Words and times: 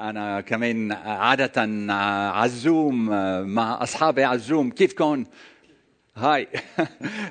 أنا 0.00 0.40
كمان 0.40 0.92
عادة 0.92 1.62
عزوم 2.32 3.06
مع 3.54 3.82
أصحابي 3.82 4.24
عزوم. 4.24 4.70
كيفكم؟ 4.70 5.24
هاي. 6.16 6.48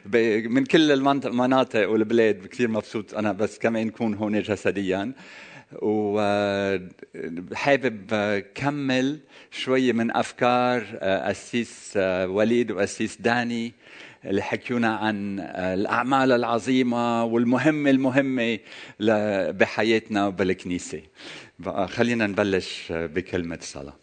من 0.50 0.66
كل 0.66 0.92
المناطق 0.92 1.90
والبلاد 1.90 2.46
كثير 2.48 2.68
مبسوط 2.68 3.14
أنا 3.14 3.32
بس 3.32 3.60
كمان 3.60 3.90
كون 3.90 4.14
هون 4.14 4.42
جسديا. 4.42 5.12
وحابب 5.82 7.74
كمل 8.56 9.20
شوية 9.52 9.94
من 9.94 10.16
أفكار 10.16 10.86
أسيس 11.02 11.94
وليد 12.26 12.72
وأسيس 12.72 13.22
داني 13.22 13.74
اللي 14.26 14.42
حكيونا 14.42 14.96
عن 14.96 15.40
الأعمال 15.56 16.32
العظيمة 16.32 17.24
والمهمة 17.24 17.90
المهمة 17.90 18.60
بحياتنا 19.52 20.28
وبالكنيسة. 20.28 21.02
بقى 21.64 21.88
خلينا 21.88 22.28
نبلش 22.28 22.92
بكلمة 22.92 23.60
صلاة. 23.62 23.96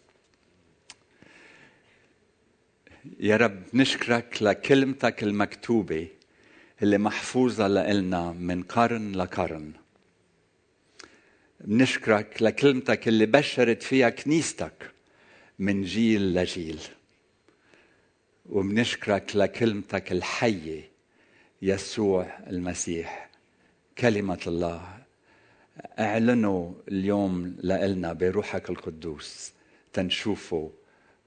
يا 3.19 3.37
رب 3.37 3.63
نشكرك 3.73 4.37
لكلمتك 4.43 5.23
المكتوبة 5.23 6.07
اللي 6.81 6.97
محفوظة 6.97 7.67
لنا 7.67 8.31
من 8.31 8.63
قرن 8.63 9.11
لقرن. 9.11 9.71
بنشكرك 11.61 12.41
لكلمتك 12.41 13.07
اللي 13.07 13.25
بشرت 13.25 13.83
فيها 13.83 14.09
كنيستك 14.09 14.91
من 15.59 15.83
جيل 15.83 16.33
لجيل. 16.33 16.79
وبنشكرك 18.45 19.35
لكلمتك 19.35 20.11
الحية 20.11 20.91
يسوع 21.61 22.39
المسيح 22.47 23.29
كلمة 23.97 24.39
الله 24.47 25.00
أعلنوا 25.79 26.73
اليوم 26.87 27.55
لنا 27.63 28.13
بروحك 28.13 28.69
القدوس 28.69 29.53
تنشوفه 29.93 30.71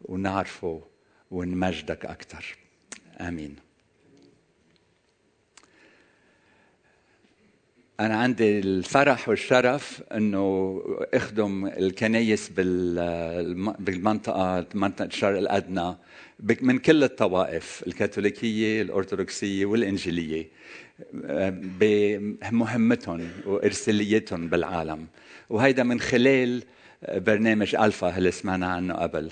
ونعرفه 0.03 0.83
ونمجدك 1.31 2.07
أكثر. 2.07 2.57
آمين. 3.21 3.57
أنا 8.01 8.17
عندي 8.17 8.59
الفرح 8.59 9.29
والشرف 9.29 10.03
إنه 10.13 10.81
أخدم 11.15 11.67
الكنايس 11.67 12.49
بالمنطقة 13.79 14.67
منطقة 14.75 15.07
الشرق 15.07 15.39
الأدنى 15.39 15.97
من 16.61 16.79
كل 16.79 17.05
الطوائف 17.05 17.85
الكاثوليكية 17.87 18.83
الأرثوذكسية 18.83 19.67
والإنجيلية. 19.67 20.49
بمهمتهم 21.81 23.29
وإرساليتهم 23.47 24.49
بالعالم. 24.49 25.07
وهيدا 25.51 25.83
من 25.83 26.01
خلال 26.01 26.63
برنامج 27.09 27.75
ألفا 27.75 28.19
اللي 28.19 28.31
سمعنا 28.31 28.67
عنه 28.67 28.95
قبل. 28.95 29.31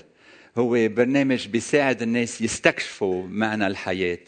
هو 0.57 0.69
برنامج 0.87 1.47
بيساعد 1.47 2.01
الناس 2.01 2.41
يستكشفوا 2.41 3.27
معنى 3.27 3.67
الحياة 3.67 4.19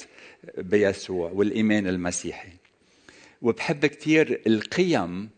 بيسوع 0.58 1.31
والإيمان 1.31 1.88
المسيحي. 1.88 2.50
وبحب 3.42 3.86
كثير 3.86 4.42
القيم 4.47 5.30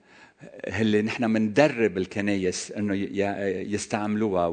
اللي 0.67 1.02
نحن 1.02 1.34
بندرب 1.34 1.98
الكنايس 1.98 2.72
إنه 2.72 2.95
يستعملوها 3.73 4.48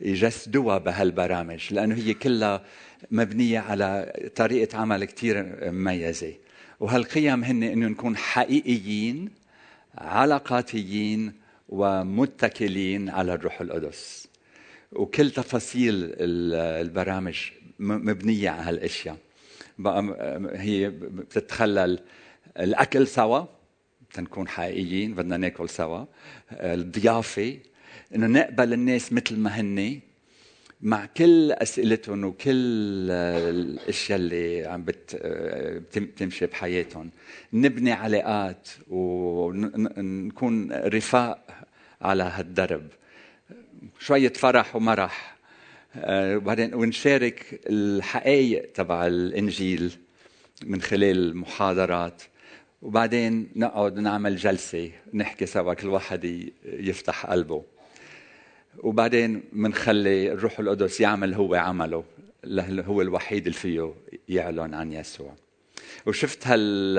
ويجسدوها 0.00 0.78
بهالبرامج 0.78 1.74
لأنه 1.74 1.94
هي 1.94 2.14
كلها 2.14 2.62
مبنية 3.10 3.58
على 3.58 4.12
طريقة 4.36 4.78
عمل 4.78 5.04
كثير 5.04 5.58
مميزة. 5.70 6.34
وهالقيم 6.80 7.44
هن 7.44 7.62
إنه 7.62 7.88
نكون 7.88 8.16
حقيقيين 8.16 9.30
علاقاتيين 9.98 11.32
ومتكلين 11.68 13.08
على 13.08 13.34
الروح 13.34 13.60
القدس. 13.60 14.28
وكل 14.92 15.30
تفاصيل 15.30 16.12
البرامج 16.20 17.36
مبنية 17.78 18.50
على 18.50 18.62
هالأشياء. 18.62 19.16
هي 20.54 20.90
بتتخلل 20.90 21.98
الأكل 22.58 23.06
سوا 23.06 23.44
تنكون 24.12 24.48
حقيقيين 24.48 25.14
بدنا 25.14 25.36
ناكل 25.36 25.68
سوا. 25.68 26.04
الضيافة 26.52 27.58
إنه 28.14 28.26
نقبل 28.26 28.72
الناس 28.72 29.12
مثل 29.12 29.36
ما 29.36 29.60
هن 29.60 30.00
مع 30.82 31.06
كل 31.06 31.52
أسئلتهم 31.52 32.24
وكل 32.24 33.10
الأشياء 33.10 34.18
اللي 34.18 34.66
عم 34.66 34.84
بتمشي 35.96 36.46
بحياتهم. 36.46 37.10
نبني 37.52 37.92
علاقات 37.92 38.68
ونكون 38.88 40.72
رفاق 40.72 41.46
على 42.02 42.22
هالدرب. 42.22 42.86
شوية 43.98 44.32
فرح 44.32 44.76
ومرح 44.76 45.36
وبعدين 46.08 46.74
ونشارك 46.74 47.60
الحقائق 47.66 48.72
تبع 48.72 49.06
الإنجيل 49.06 49.92
من 50.64 50.80
خلال 50.80 51.16
المحاضرات 51.18 52.22
وبعدين 52.82 53.48
نقعد 53.56 53.98
نعمل 53.98 54.36
جلسة 54.36 54.90
نحكي 55.14 55.46
سوا 55.46 55.74
كل 55.74 55.88
واحد 55.88 56.50
يفتح 56.64 57.26
قلبه. 57.26 57.64
وبعدين 58.82 59.42
بنخلي 59.52 60.32
الروح 60.32 60.60
القدس 60.60 61.00
يعمل 61.00 61.34
هو 61.34 61.54
عمله 61.54 62.04
هو 62.62 63.02
الوحيد 63.02 63.46
اللي 63.46 63.58
فيه 63.58 63.94
يعلن 64.28 64.74
عن 64.74 64.92
يسوع. 64.92 65.34
وشفت 66.06 66.46
هال 66.46 66.98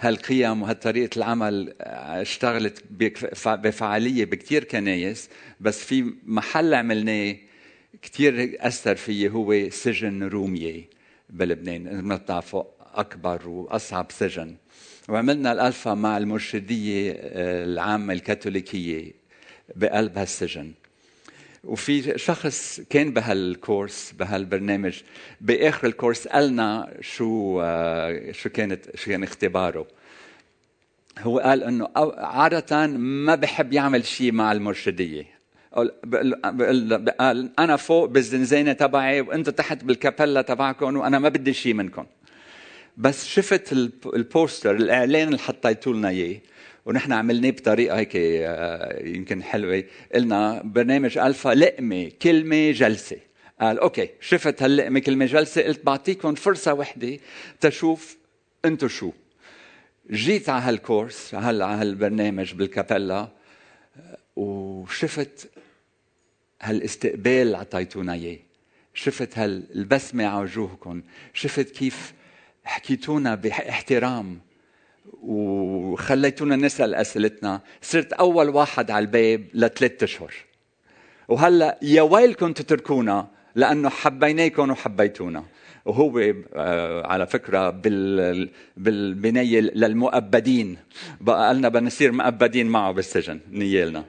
هالقيم 0.00 0.62
وهالطريقة 0.62 1.16
العمل 1.16 1.74
اشتغلت 1.80 2.84
بفعالية 3.46 4.24
بكتير 4.24 4.64
كنايس 4.64 5.28
بس 5.60 5.84
في 5.84 6.14
محل 6.26 6.74
عملناه 6.74 7.36
كتير 8.02 8.56
أثر 8.60 8.94
فيي 8.96 9.28
هو 9.28 9.70
سجن 9.70 10.22
رومية 10.22 10.84
بلبنان 11.30 12.00
ما 12.00 12.16
بتعرفوا 12.16 12.64
أكبر 12.94 13.48
وأصعب 13.48 14.06
سجن. 14.10 14.56
وعملنا 15.08 15.52
الألفا 15.52 15.94
مع 15.94 16.18
المرشدية 16.18 17.12
العامة 17.64 18.12
الكاثوليكية 18.12 19.12
بقلب 19.76 20.18
هالسجن. 20.18 20.72
وفي 21.66 22.18
شخص 22.18 22.80
كان 22.90 23.12
بهالكورس 23.12 24.12
بهالبرنامج 24.18 25.02
بآخر 25.40 25.86
الكورس 25.86 26.28
قالنا 26.28 26.96
شو 27.00 27.62
شو 28.32 28.48
كانت 28.48 28.96
شو 28.96 29.10
كان 29.10 29.22
اختباره. 29.22 29.86
هو 31.18 31.38
قال 31.38 31.62
إنه 31.62 31.88
عادة 32.16 32.86
ما 32.96 33.34
بحب 33.34 33.72
يعمل 33.72 34.04
شيء 34.04 34.32
مع 34.32 34.52
المرشدية. 34.52 35.24
قال 37.20 37.50
أنا 37.58 37.76
فوق 37.76 38.04
بالزنزانة 38.04 38.72
تبعي 38.72 39.20
وأنتم 39.20 39.52
تحت 39.52 39.84
بالكابيلا 39.84 40.42
تبعكم 40.42 40.96
وأنا 40.96 41.18
ما 41.18 41.28
بدي 41.28 41.52
شيء 41.52 41.74
منكم. 41.74 42.06
بس 42.96 43.26
شفت 43.26 43.72
ال 44.14 44.23
poster 44.23 44.76
الإعلان 44.76 45.28
اللي 45.28 45.38
حطيتوا 45.38 45.92
لنا 45.92 46.08
إياه. 46.08 46.40
ونحن 46.86 47.12
عملناه 47.12 47.50
بطريقة 47.50 47.98
هيك 47.98 48.14
يمكن 49.16 49.42
حلوة. 49.42 49.84
قلنا 50.14 50.62
برنامج 50.64 51.18
ألفا 51.18 51.54
لقمة 51.54 52.10
كلمة 52.22 52.70
جلسة. 52.70 53.16
قال 53.60 53.78
أوكي 53.78 54.10
شفت 54.20 54.62
هاللقمة 54.62 55.00
كلمة 55.00 55.26
جلسة؟ 55.26 55.62
قلت 55.62 55.84
بعطيكم 55.84 56.34
فرصة 56.34 56.74
وحدة 56.74 57.18
تشوف 57.60 58.16
أنتم 58.64 58.88
شو. 58.88 59.12
جيت 60.10 60.48
على 60.48 60.62
هال 60.62 60.80
course 60.80 61.34
على 61.34 61.64
هالبرنامج 61.64 62.54
بالكابيلا 62.54 63.28
وشفت 64.36 65.50
هالاستقبال 66.62 67.54
عطيتونا 67.54 68.12
اياه 68.12 68.38
شفت 68.94 69.38
هالبسمة 69.38 70.26
على 70.26 70.42
وجوهكم. 70.42 71.02
شفت 71.34 71.70
كيف 71.70 72.12
حكيتونا 72.64 73.34
بإحترام. 73.34 74.45
وخليتونا 75.22 76.56
نسأل 76.56 76.94
أسئلتنا. 76.94 77.60
صرت 77.82 78.12
أول 78.12 78.48
واحد 78.48 78.90
على 78.90 79.02
الباب 79.04 79.44
لثلاث 79.54 80.02
أشهر. 80.02 80.34
وهلأ 81.28 81.78
يا 81.82 82.02
ويلكم 82.02 82.52
تتركونا 82.52 83.28
لأنه 83.54 83.88
حبيناكم 83.88 84.70
وحبيتونا. 84.70 85.44
وهو 85.84 86.34
على 87.04 87.26
فكرة 87.26 87.70
بال 87.70 88.50
بالبناية 88.76 89.60
للمؤبدين. 89.60 90.78
بقى 91.20 91.48
قالنا 91.48 91.68
بدنا 91.68 91.86
نصير 91.86 92.12
مؤبدين 92.12 92.66
معه 92.66 92.92
بالسجن 92.92 93.40
نيالنا. 93.50 94.04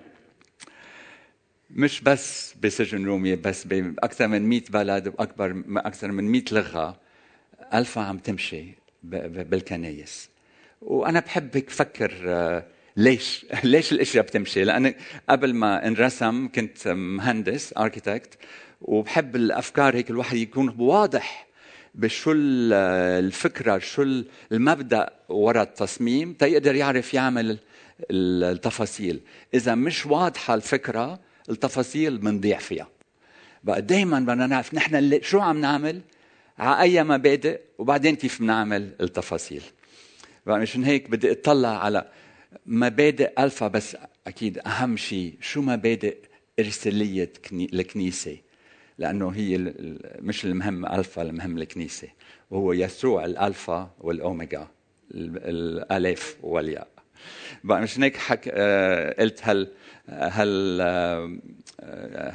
مش 1.70 2.02
بس 2.02 2.56
بسجن 2.64 3.06
رومية 3.06 3.36
بس 3.36 3.68
بأكثر 3.68 4.28
من 4.28 4.42
100 4.42 4.62
بلد 4.70 5.08
وأكبر 5.08 5.64
أكثر 5.70 6.12
من 6.12 6.32
100 6.32 6.44
لغة. 6.52 7.00
ألفا 7.74 8.02
عم 8.02 8.18
تمشي 8.18 8.66
بالكنايس. 9.04 10.30
وأنا 10.82 11.20
بحب 11.20 11.50
هيك 11.54 11.70
فكر 11.70 12.12
ليش؟ 12.98 13.46
ليش 13.64 13.92
الأشياء 13.92 14.24
بتمشي؟ 14.24 14.64
لأن 14.64 14.94
قبل 15.30 15.54
ما 15.54 15.88
انرسم 15.88 16.50
كنت 16.56 16.88
مهندس 16.88 17.74
اركيتكت 17.78 18.38
وبحب 18.82 19.36
الأفكار 19.36 19.96
هيك 19.96 20.10
الواحد 20.10 20.38
يكون 20.38 20.76
واضح 20.80 21.48
بشو 21.96 22.34
الفكرة 22.36 23.78
شو 23.78 24.24
المبدأ 24.52 25.10
وراء 25.30 25.64
التصميم 25.64 26.34
تيقدر 26.34 26.76
يعرف 26.76 27.14
يعمل 27.14 27.60
التفاصيل. 28.12 29.20
إذا 29.54 29.76
مش 29.76 30.06
واضحة 30.06 30.54
الفكرة 30.54 31.20
التفاصيل 31.50 32.18
بنضيع 32.18 32.58
فيها. 32.58 32.88
بقى 33.64 33.82
دائما 33.82 34.20
بدنا 34.20 34.48
نعرف 34.48 34.74
نحن 34.74 35.20
شو 35.22 35.40
عم 35.40 35.62
نعمل 35.62 36.02
على 36.60 36.82
أي 36.82 37.04
مبادئ 37.04 37.60
وبعدين 37.78 38.16
كيف 38.16 38.40
بنعمل 38.40 38.92
التفاصيل. 39.02 39.62
مشان 40.48 40.84
هيك 40.84 41.10
بدي 41.10 41.32
اطلع 41.32 41.84
على 41.84 42.10
مبادئ 42.66 43.32
ألفا 43.44 43.68
بس 43.68 43.98
أكيد 44.28 44.58
أهم 44.60 44.98
شيء 44.98 45.34
شو 45.42 45.62
مبادئ 45.62 46.18
إرسالية 46.60 47.32
الكنيسة؟ 47.52 48.38
لأنه 48.98 49.30
هي 49.30 49.74
مش 50.20 50.46
المهم 50.46 50.86
ألفا 50.86 51.22
المهم 51.22 51.58
الكنيسة. 51.58 52.08
وهو 52.52 52.74
يسوع 52.74 53.26
الألفا 53.26 53.92
والأوميجا 54.00 54.68
الألف 55.14 56.38
والياء. 56.44 56.88
بقى 57.64 57.82
مش 57.82 58.00
هيك 58.00 58.18
حك... 58.18 58.50
آه، 58.54 59.22
قلت 59.22 59.40
هل 59.44 59.72
هل 60.10 60.78
آه، 60.82 61.40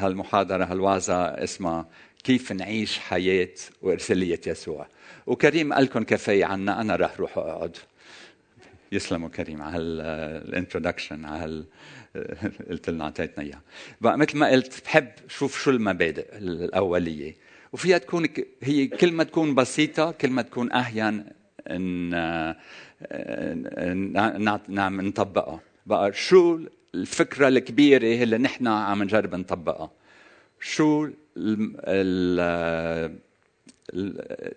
هالمحاضرة 0.07 0.65
هالوعظة 0.65 1.25
اسمها 1.25 1.89
كيف 2.25 2.53
نعيش 2.53 2.99
حياة 2.99 3.55
وإرسالية 3.83 4.41
يسوع. 4.47 4.87
وكريم 5.27 5.73
قال 5.73 5.85
لكم 5.85 6.03
كفاية 6.05 6.45
عنا 6.45 6.81
أنا 6.81 6.97
راح 6.97 7.21
روح 7.21 7.39
أقعد. 7.39 7.77
يسلموا 8.93 9.29
كريم 9.29 9.63
على 9.63 9.83
ال 10.49 10.55
introduction 10.55 11.25
على 11.25 11.45
هال 11.45 11.65
قلت 12.71 12.91
لنا 12.91 13.05
أعطيتنا 13.05 13.45
إياها. 13.45 13.63
بقى 14.01 14.19
مثل 14.19 14.39
ما 14.39 14.49
قلت 14.49 14.85
بحب 14.85 15.09
شوف 15.29 15.63
شو 15.63 15.71
المبادئ 15.71 16.37
الأولية. 16.39 17.37
وفيها 17.73 17.99
تكون 17.99 18.27
هي 18.63 18.87
كل 18.87 19.13
ما 19.13 19.25
تكون 19.25 19.55
بسيطة 19.55 20.11
كل 20.11 20.31
ما 20.31 20.43
تكون 20.43 20.73
اهين 20.73 21.25
ان 21.71 22.11
نعم 24.69 25.01
نطبقها. 25.01 25.61
بقى 25.87 26.13
شو 26.13 26.61
الفكرة 26.95 27.49
الكبيرة 27.49 28.23
اللي 28.23 28.39
نحن 28.39 28.67
عم 28.67 29.03
نجرب 29.03 29.35
نطبقها؟ 29.35 29.91
شو 30.61 31.09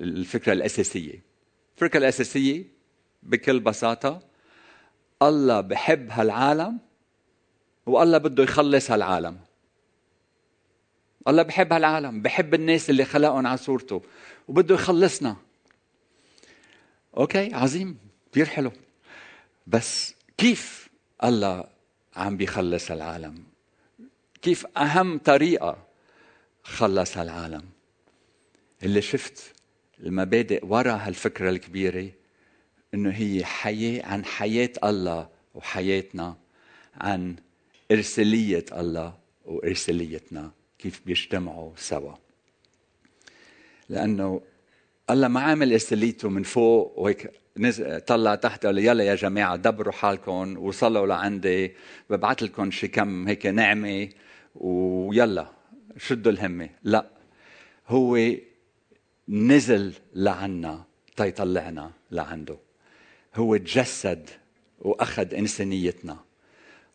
الفكرة 0.01 0.53
الأساسية؟ 0.53 1.19
الفكرة 1.75 1.99
الأساسية 1.99 2.74
بكل 3.25 3.59
بساطة 3.59 4.19
الله 5.21 5.61
بحب 5.61 6.09
هالعالم 6.11 6.79
والله 7.85 8.17
بده 8.17 8.43
يخلص 8.43 8.91
هالعالم. 8.91 9.37
الله 11.27 11.43
بحب 11.43 11.73
هالعالم 11.73 12.21
بحب 12.21 12.53
الناس 12.53 12.89
اللي 12.89 13.05
خلقهم 13.05 13.47
على 13.47 13.57
صورته 13.57 14.01
وبده 14.47 14.75
يخلصنا. 14.75 15.35
أوكي 17.17 17.53
عظيم 17.53 17.97
كثير 18.31 18.45
حلو. 18.45 18.71
بس 19.67 20.15
كيف 20.37 20.89
الله 21.23 21.63
عم 22.15 22.37
بيخلص 22.37 22.91
العالم؟ 22.91 23.43
كيف 24.41 24.65
أهم 24.77 25.17
طريقة 25.17 25.77
خلص 26.63 27.17
هالعالم؟ 27.17 27.63
اللي 28.83 29.01
شفت 29.01 29.53
المبادئ 29.99 30.65
وراء 30.65 30.97
هالفكرة 30.97 31.49
الكبيرة 31.49 32.11
إنه 32.95 33.09
هي 33.09 33.45
حياة 33.45 34.05
عن 34.05 34.25
حياة 34.25 34.69
الله 34.83 35.29
وحياتنا 35.55 36.35
عن 36.95 37.35
إرسالية 37.91 38.65
الله 38.71 39.13
وإرساليتنا 39.45 40.51
كيف 40.79 41.01
بيجتمعوا 41.05 41.71
سوا. 41.77 42.13
لأنه 43.89 44.41
الله 45.09 45.27
ما 45.27 45.39
عامل 45.39 45.71
إرساليته 45.71 46.29
من 46.29 46.43
فوق 46.43 46.99
وهيك 46.99 47.31
طلع 48.07 48.35
تحت 48.35 48.65
قال 48.65 48.77
يلا 48.77 49.03
يا 49.03 49.15
جماعة 49.15 49.55
دبروا 49.55 49.93
حالكم 49.93 50.57
وصلوا 50.57 51.07
لعندي 51.07 51.73
ببعث 52.09 52.43
لكم 52.43 52.71
شي 52.71 52.87
كم 52.87 53.27
هيك 53.27 53.45
نعمة 53.45 54.09
ويلا 54.55 55.47
شدوا 55.97 56.31
الهمة. 56.31 56.69
لا 56.83 57.05
هو 57.87 58.19
نزل 59.29 59.93
لعنا 60.13 60.83
تيطلعنا 61.15 61.91
لعنده. 62.11 62.64
هو 63.35 63.57
تجسد 63.57 64.29
وأخذ 64.79 65.33
إنسانيتنا. 65.33 66.19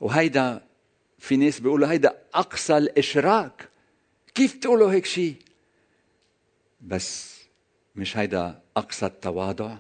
وهيدا 0.01 0.63
في 1.19 1.37
ناس 1.37 1.61
بيقولوا 1.61 1.89
هيدا 1.89 2.23
أقصى 2.35 2.79
الإشراك. 2.79 3.69
كيف 4.35 4.55
تقولوا 4.55 4.93
هيك 4.93 5.07
شيء 5.07 5.35
بس 6.81 7.41
مش 7.97 8.17
هيدا 8.17 8.63
أقصى 8.77 9.07
التواضع. 9.07 9.77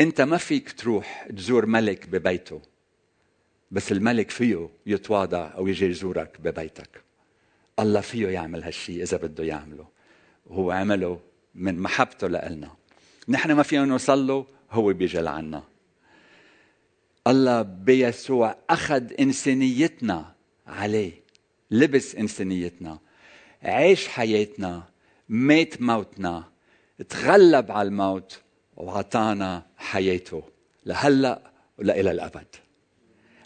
أنت 0.00 0.20
ما 0.20 0.36
فيك 0.36 0.72
تروح 0.72 1.28
تزور 1.36 1.66
ملك 1.66 2.08
ببيته 2.08 2.62
بس 3.70 3.92
الملك 3.92 4.30
فيه 4.30 4.68
يتواضع 4.86 5.54
أو 5.54 5.66
يجي 5.66 5.86
يزورك 5.86 6.40
ببيتك. 6.40 7.02
الله 7.78 8.00
فيه 8.00 8.28
يعمل 8.28 8.62
هالشيء 8.62 9.02
إذا 9.02 9.16
بده 9.16 9.44
يعمله. 9.44 9.88
وهو 10.46 10.70
عمله 10.70 11.20
من 11.54 11.78
محبته 11.78 12.28
لنا 12.28 12.70
نحن 13.28 13.52
ما 13.52 13.62
فينا 13.62 13.84
نوصل 13.84 14.26
له 14.26 14.46
هو 14.70 14.92
بيجي 14.92 15.18
لعنا 15.18 15.62
الله 17.26 17.62
بيسوع 17.62 18.56
أخذ 18.70 19.12
إنسانيتنا 19.20 20.34
عليه 20.66 21.12
لبس 21.70 22.14
إنسانيتنا 22.14 22.98
عيش 23.62 24.08
حياتنا 24.08 24.82
مات 25.28 25.82
موتنا 25.82 26.44
تغلب 27.08 27.70
على 27.72 27.88
الموت 27.88 28.40
وعطانا 28.76 29.66
حياته. 29.76 30.42
لهلأ 30.86 31.50
ولإلى 31.78 32.10
الأبد. 32.10 32.46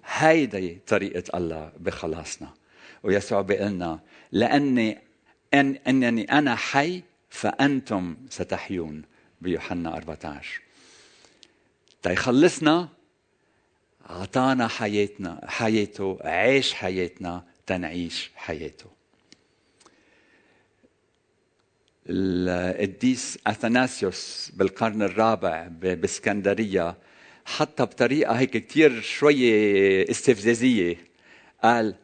هيدي 0.05 0.79
طريقة 0.87 1.39
الله 1.39 1.73
بخلاصنا. 1.81 2.55
ويسوع 3.03 3.41
بيقلنا 3.41 4.01
لأني 4.33 4.99
أن 5.55 5.77
أنني 5.87 6.33
أنا 6.33 6.55
حي 6.55 7.03
فأنتم 7.29 8.17
ستحيون. 8.31 9.03
بيوحنا 9.41 9.97
14 9.97 10.61
تيخلصنا 12.05 12.89
أعطانا 14.11 14.69
حياتنا 14.69 15.41
حياته 15.47 16.19
عيش 16.21 16.75
حياتنا 16.75 17.45
تنعيش 17.67 18.31
حياته. 18.37 18.87
القديس 22.07 23.39
أثناسيوس 23.47 24.51
بالقرن 24.55 25.03
الرابع 25.03 25.69
بإسكندرية 25.71 26.97
حتى 27.45 27.83
بطريقة 27.83 28.33
هيك 28.33 28.51
كثير 28.51 29.01
شوية 29.01 30.11
استفزازية. 30.11 30.97
قال 31.63 31.95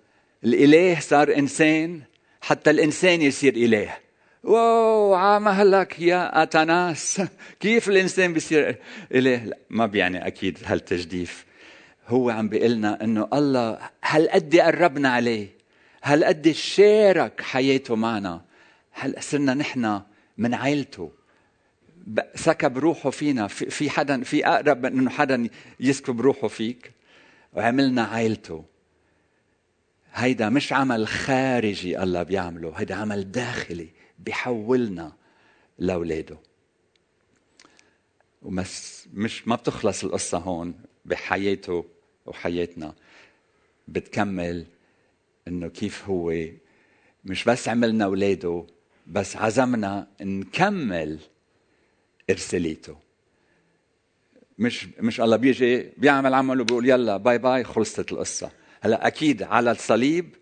الإله 0.45 1.01
صار 1.01 1.37
إنسان 1.37 2.03
حتى 2.41 2.71
الإنسان 2.71 3.23
يصير 3.23 3.55
إله. 3.57 3.97
واو 4.43 5.15
عمهلك 5.15 6.01
يا 6.01 6.43
أتناس. 6.43 7.23
كيف 7.61 7.89
الإنسان 7.89 8.33
بيصير 8.33 8.77
لا 9.11 9.57
ما 9.71 9.87
بيعني 9.87 10.27
أكيد 10.27 10.59
هالتجديف. 10.65 11.47
هو 12.09 12.31
عم 12.31 12.49
بيقول 12.49 12.71
لنا 12.71 13.05
إنه 13.05 13.29
الله 13.33 13.79
هالقد 14.05 14.57
قربنا 14.57 15.09
عليه؟ 15.09 15.49
هالقد 16.03 16.51
شارك 16.51 17.41
حياته 17.41 17.97
معنا؟ 17.97 18.41
هل 18.93 19.15
صرنا 19.21 19.55
نحن 19.55 20.01
من 20.39 20.55
عائلته 20.55 21.11
سكب 22.35 22.79
روحه 22.79 23.11
فينا. 23.11 23.47
في 23.49 23.91
حدا 23.91 24.23
في 24.23 24.47
أقرب 24.47 24.87
من 24.87 24.99
إنه 24.99 25.11
حدا 25.11 25.49
يسكب 25.81 26.21
روحه 26.21 26.49
فيك؟ 26.49 26.93
وعملنا 27.53 28.03
عائلته 28.03 28.65
هيدا 30.15 30.49
مش 30.49 30.73
عمل 30.73 31.09
خارجي 31.09 32.03
الله 32.03 32.23
بيعمله 32.23 32.73
هيدا 32.77 32.95
عمل 32.95 33.31
داخلي. 33.33 34.00
بيحولنا 34.25 35.13
لأولاده. 35.79 36.39
ومس 38.43 39.09
مش 39.15 39.49
ما 39.49 39.57
بتخلص 39.57 40.05
القصة 40.05 40.39
هون 40.39 40.75
بحياته 41.05 41.85
وحياتنا. 42.27 42.95
بتكمل 43.89 44.67
إنه 45.49 45.69
كيف 45.69 46.09
هو 46.09 46.35
مش 47.25 47.45
بس 47.45 47.69
عملنا 47.69 48.05
أولاده 48.05 48.67
بس 49.07 49.37
عزمنا 49.37 50.07
نكمل 50.21 51.19
إرساليته. 52.31 52.97
مش 54.59 54.87
مش 54.99 55.21
الله 55.21 55.37
بيجي 55.37 55.91
بيعمل 55.97 56.35
عمل 56.35 56.61
وبيقول 56.61 56.89
يلا 56.89 57.17
باي 57.17 57.39
باي 57.39 57.65
خلصت 57.65 58.13
القصة. 58.13 58.51
هلا 58.81 59.07
أكيد 59.07 59.43
على 59.43 59.71
الصليب 59.71 60.37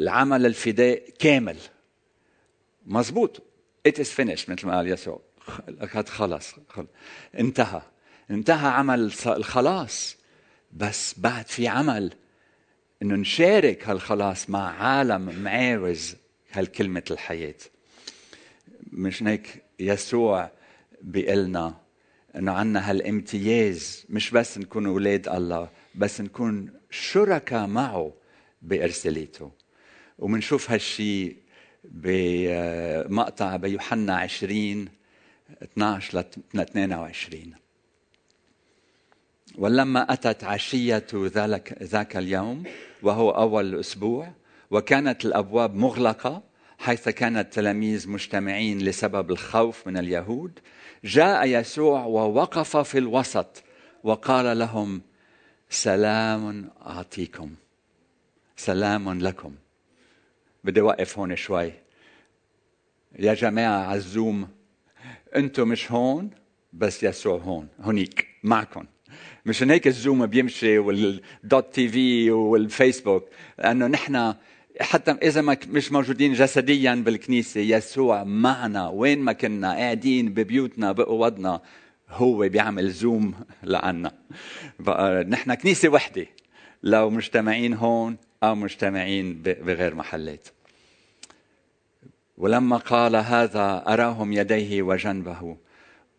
العمل 0.00 0.46
الفداء 0.46 1.10
كامل. 1.18 1.56
مزبوط 2.86 3.42
it 3.88 3.92
is 3.92 4.08
finished 4.08 4.48
مثل 4.48 4.66
ما 4.66 4.76
قال 4.76 4.88
يسوع. 4.88 5.20
خلص. 6.06 6.54
انتهى. 7.38 7.82
انتهى 8.30 8.68
عمل 8.68 9.12
الخلاص. 9.26 10.16
بس 10.72 11.14
بعد 11.18 11.46
في 11.46 11.68
عمل. 11.68 12.12
إنه 13.02 13.14
نشارك 13.14 13.88
هالخلاص 13.88 14.50
مع 14.50 14.82
عالم 14.82 15.42
معاوز 15.42 16.16
هالكلمة 16.52 17.02
الحياة. 17.10 17.54
مش 18.92 19.22
هيك 19.22 19.62
يسوع 19.80 20.50
بيقلنا 21.02 21.74
إنه 22.36 22.52
عنا 22.52 22.90
هالامتياز. 22.90 24.04
مش 24.08 24.30
بس 24.30 24.58
نكون 24.58 24.86
أولاد 24.86 25.28
الله 25.28 25.68
بس 25.94 26.20
نكون 26.20 26.72
شركاء 26.90 27.66
معه 27.66 28.12
بإرساليته. 28.62 29.50
ومنشوف 30.18 30.70
هالشيء 30.70 31.36
بمقطع 31.84 33.56
بيوحنا 33.56 34.16
20 34.16 34.88
12 35.62 36.24
ل 36.54 36.60
22 36.60 37.54
ولما 39.58 40.12
أتت 40.12 40.44
عشية 40.44 41.06
ذلك 41.14 41.82
ذاك 41.82 42.16
اليوم 42.16 42.64
وهو 43.02 43.30
أول 43.30 43.74
الأسبوع 43.74 44.32
وكانت 44.70 45.24
الأبواب 45.24 45.74
مغلقة 45.74 46.42
حيث 46.78 47.08
كان 47.08 47.36
التلاميذ 47.36 48.10
مجتمعين 48.10 48.78
لسبب 48.78 49.30
الخوف 49.30 49.86
من 49.86 49.96
اليهود 49.96 50.58
جاء 51.04 51.46
يسوع 51.46 52.04
ووقف 52.04 52.76
في 52.76 52.98
الوسط 52.98 53.62
وقال 54.04 54.58
لهم 54.58 55.02
سلام 55.70 56.70
أعطيكم 56.86 57.54
سلام 58.56 59.20
لكم. 59.20 59.54
بدي 60.64 60.80
أوقف 60.80 61.18
هون 61.18 61.36
شوي. 61.36 61.72
يا 63.18 63.34
جماعة 63.34 63.86
على 63.86 63.96
الزوم. 63.96 64.48
أنتم 65.36 65.68
مش 65.68 65.92
هون 65.92 66.30
بس 66.72 67.02
يسوع 67.02 67.38
هون 67.38 67.68
هونيك 67.80 68.26
معكم. 68.42 68.86
مشان 69.46 69.70
هيك 69.70 69.86
ال 69.86 69.94
Zoom 69.94 70.26
بيمشي 70.26 70.78
وال 70.78 71.74
dot 71.74 71.88
TV 71.88 72.30
والفيسبوك 72.30 73.28
لأنه 73.58 73.86
نحن 73.86 74.34
حتى 74.80 75.10
إذا 75.10 75.40
ما 75.40 75.56
مش 75.68 75.92
موجودين 75.92 76.32
جسديا 76.32 76.94
بالكنيسة 76.94 77.60
يسوع 77.60 78.24
معنا. 78.24 78.88
وين 78.88 79.18
ما 79.18 79.32
كنا 79.32 79.72
قاعدين 79.72 80.34
ببيوتنا 80.34 80.92
بأوضنا 80.92 81.60
هو 82.08 82.48
بيعمل 82.48 82.90
Zoom 82.90 83.34
لعنا 83.62 84.12
نحن 85.28 85.54
كنيسة 85.54 85.88
وحدة. 85.88 86.26
لو 86.82 87.10
مجتمعين 87.10 87.74
هون 87.74 88.16
أو 88.42 88.54
مجتمعين 88.54 89.42
بغير 89.42 89.94
محلات. 89.94 90.48
ولما 92.38 92.76
قال 92.76 93.16
هذا 93.16 93.84
أراهم 93.88 94.32
يديه 94.32 94.82
وجنبه 94.82 95.56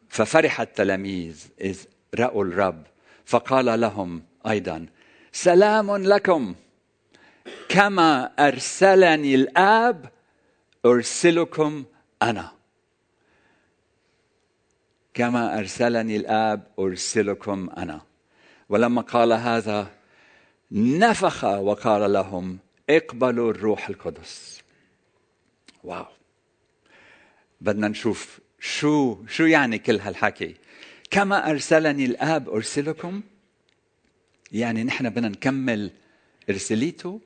ففرح 0.09 0.61
التلاميذ 0.61 1.45
إذ 1.61 1.79
رأوا 2.15 2.43
الرب 2.43 2.83
فقال 3.25 3.81
لهم 3.81 4.23
أيضا 4.47 4.85
سلام 5.31 5.97
لكم. 5.97 6.55
كما 7.69 8.31
أرسلني 8.39 9.35
الآب 9.35 10.09
أرسلكم 10.85 11.83
أنا. 12.21 12.51
كما 15.13 15.59
أرسلني 15.59 16.15
الآب 16.15 16.67
أرسلكم 16.79 17.69
أنا. 17.77 18.01
ولما 18.69 19.01
قال 19.01 19.33
هذا 19.33 19.87
نفخ 20.73 21.43
وقال 21.43 22.13
لهم 22.13 22.59
اقبلوا 22.89 23.51
الروح 23.51 23.89
القدس. 23.89 24.61
واو. 25.83 26.05
بدنا 27.61 27.87
نشوف 27.87 28.39
شو 28.59 29.25
شو 29.27 29.43
يعني 29.43 29.77
كل 29.77 29.99
هالحكي. 29.99 30.55
كما 31.11 31.49
أرسلني 31.49 32.05
الآب 32.05 32.49
أرسلكم. 32.49 33.21
يعني 34.51 34.83
نحن 34.83 35.09
بدنا 35.09 35.29
نكمل 35.29 35.91
إرساليته. 36.49 37.21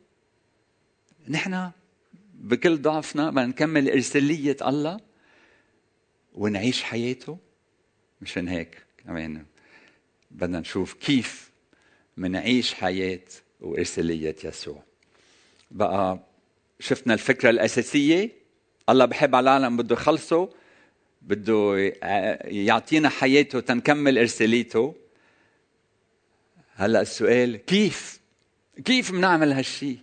نحن 1.30 1.72
بكل 2.34 2.82
ضعفنا 2.82 3.30
بدنا 3.30 3.46
نكمل 3.46 3.90
إرسالية 3.90 4.58
الله 4.62 5.00
ونعيش 6.34 6.84
حياته. 6.84 7.38
مشان 8.22 8.48
هيك 8.48 8.86
كمان 8.98 9.46
بدنا 10.32 10.60
نشوف 10.60 10.94
كيف 10.94 11.47
منعيش 12.18 12.74
حياة 12.74 13.20
وإرسالية 13.62 14.36
يسوع. 14.44 14.84
بقى 15.72 16.20
شفنا 16.80 17.14
الفكرة 17.14 17.50
الأساسية. 17.50 18.30
الله 18.90 19.06
بحب 19.06 19.36
على 19.36 19.44
العالم 19.44 19.78
بده 19.78 19.96
يخلصه 19.96 20.50
بده 21.22 21.94
يعطينا 22.46 23.10
حياته 23.10 23.60
تنكمل 23.60 24.18
إرساليته. 24.18 24.96
هلأ 26.76 27.02
السؤال 27.02 27.66
كيف؟ 27.66 28.20
كيف 28.86 29.12
بنعمل 29.12 29.52
هالشيء 29.52 29.98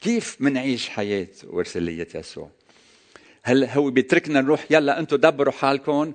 كيف 0.00 0.36
منعيش 0.40 0.88
حياة 0.88 1.28
وإرسالية 1.44 2.08
يسوع؟ 2.14 2.50
هل 3.42 3.64
هو 3.64 3.90
بيتركنا 3.90 4.40
نروح 4.40 4.66
يلا 4.70 4.98
أنتم 4.98 5.16
دبروا 5.16 5.52
حالكم 5.52 6.12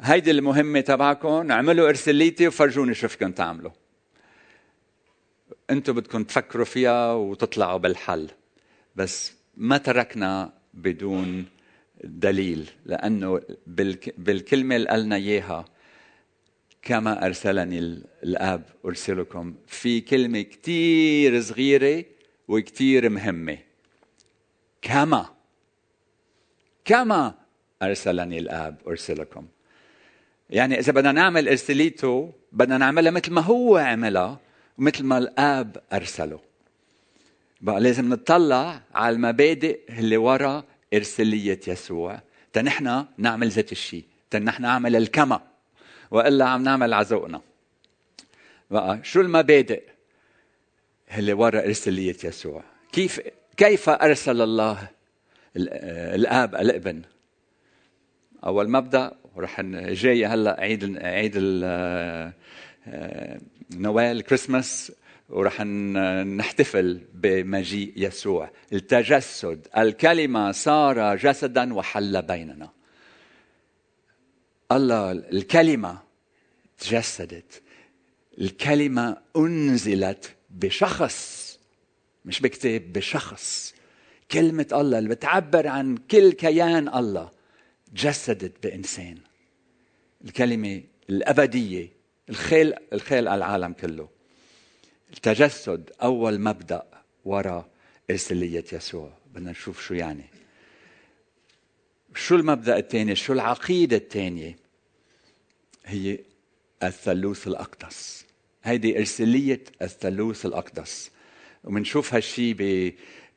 هيدي 0.00 0.30
المهمة 0.30 0.80
تبعكم 0.80 1.50
اعملوا 1.50 1.88
إرساليتي 1.88 2.48
وفرجوني 2.48 2.94
شو 2.94 3.08
فيكم 3.08 3.32
تعملوا. 3.32 3.70
أنتم 5.70 5.92
بدكم 5.92 6.24
تفكروا 6.24 6.64
فيها 6.64 7.12
وتطلعوا 7.12 7.78
بالحل. 7.78 8.30
بس 8.96 9.32
ما 9.56 9.78
تركنا 9.78 10.52
بدون 10.74 11.46
دليل 12.04 12.70
لأنه 12.86 13.40
بالكلمة 14.18 14.76
اللي 14.76 14.88
قالنا 14.88 15.16
إياها 15.16 15.64
كما 16.82 17.26
أرسلني 17.26 17.78
الآب 18.24 18.62
أرسلكم 18.84 19.54
في 19.66 20.00
كلمة 20.00 20.42
كثير 20.42 21.40
صغيرة 21.40 22.04
وكثير 22.48 23.08
مهمة. 23.08 23.58
كما 24.82 25.26
كما 26.84 27.34
أرسلني 27.82 28.38
الآب 28.38 28.76
أرسلكم. 28.86 29.46
يعني 30.50 30.78
إذا 30.78 30.92
بدنا 30.92 31.12
نعمل 31.12 31.48
ارساليته 31.48 32.32
بدنا 32.52 32.78
نعملها 32.78 33.10
مثل 33.10 33.32
ما 33.32 33.40
هو 33.40 33.76
عملها 33.76 34.40
ومثل 34.78 35.04
ما 35.04 35.18
الآب 35.18 35.82
أرسله. 35.92 36.40
بقى 37.60 37.80
لازم 37.80 38.08
نطلع 38.08 38.82
على 38.94 39.16
المبادئ 39.16 39.80
اللي 39.88 40.16
ورا 40.16 40.64
إرسالية 40.94 41.60
يسوع. 41.68 42.20
تنحنا 42.52 43.08
نعمل 43.18 43.48
ذات 43.48 43.72
الشيء 43.72 44.04
تنحنا 44.30 44.68
نعمل 44.68 44.96
الكما. 44.96 45.40
وإلا 46.10 46.44
عم 46.44 46.62
نعمل 46.62 46.94
عزوقنا 46.94 47.40
بقى 48.70 49.00
شو 49.02 49.20
المبادئ 49.20 49.82
اللي 51.18 51.32
ورا 51.32 51.60
إرسالية 51.64 52.16
يسوع؟ 52.24 52.64
كيف 52.92 53.20
كيف 53.56 53.88
أرسل 53.88 54.42
الله 54.42 54.88
الآب 55.56 56.54
الابن؟ 56.54 57.02
أول 58.44 58.70
مبدأ 58.70 59.12
ورح 59.34 59.60
جاي 59.90 60.26
هلأ 60.26 60.60
عيد 60.60 60.98
عيد 60.98 61.36
نوال 63.76 64.22
كريسماس 64.22 64.92
ورح 65.28 65.60
نحتفل 65.60 67.00
بمجيء 67.14 67.92
يسوع. 67.96 68.50
التجسد 68.72 69.68
الكلمة 69.76 70.52
صار 70.52 71.16
جسدا 71.16 71.74
وحل 71.74 72.22
بيننا. 72.22 72.70
الله 74.72 75.12
الكلمة 75.12 75.98
تجسدت. 76.78 77.62
الكلمة 78.38 79.16
أنزلت 79.36 80.34
بشخص 80.50 81.58
مش 82.24 82.40
بكتاب 82.40 82.92
بشخص. 82.92 83.74
كلمة 84.30 84.66
الله 84.72 84.98
اللي 84.98 85.08
بتعبر 85.08 85.68
عن 85.68 85.96
كل 85.96 86.32
كيان 86.32 86.88
الله 86.88 87.30
تجسدت 87.94 88.52
بإنسان. 88.62 89.18
الكلمة 90.24 90.82
الأبدية 91.10 92.01
الخيل 92.28 92.74
الخيل 92.92 93.28
العالم 93.28 93.72
كله. 93.72 94.08
التجسد 95.12 95.90
أول 96.02 96.40
مبدأ 96.40 96.82
وراء 97.24 97.68
إرسالية 98.10 98.64
يسوع. 98.72 99.10
بدنا 99.34 99.50
نشوف 99.50 99.82
شو 99.82 99.94
يعني. 99.94 100.24
شو 102.14 102.34
المبدأ 102.34 102.78
الثاني؟ 102.78 103.14
شو 103.14 103.32
العقيدة 103.32 103.96
الثانية؟ 103.96 104.56
هي 105.86 106.18
الثالوث 106.82 107.46
الأقدس. 107.46 108.24
هيدي 108.64 108.98
إرسالية 108.98 109.64
الثالوث 109.82 110.46
الأقدس. 110.46 111.10
وبنشوف 111.64 112.14
هالشي 112.14 112.54
ب 112.54 112.92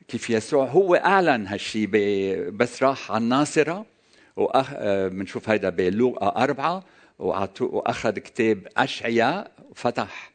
كيف 0.08 0.30
يسوع 0.30 0.66
هو 0.66 0.94
أعلن 0.94 1.46
هالشي 1.46 1.86
بس 2.50 2.82
راح 2.82 3.12
على 3.12 3.22
الناصرة 3.24 3.86
وأخ... 4.36 4.74
بنشوف 5.08 5.48
هيدا 5.48 5.68
بلوقا 5.68 6.44
أربعة. 6.44 6.84
وأخذ 7.18 8.18
كتاب 8.18 8.68
أشعياء 8.76 9.52
وفتح 9.70 10.32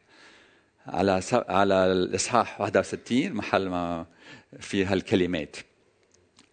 على 0.87 1.21
على 1.33 1.91
الإصحاح 1.91 2.61
61 2.61 3.33
محل 3.33 3.69
ما 3.69 4.05
في 4.59 4.85
هالكلمات. 4.85 5.55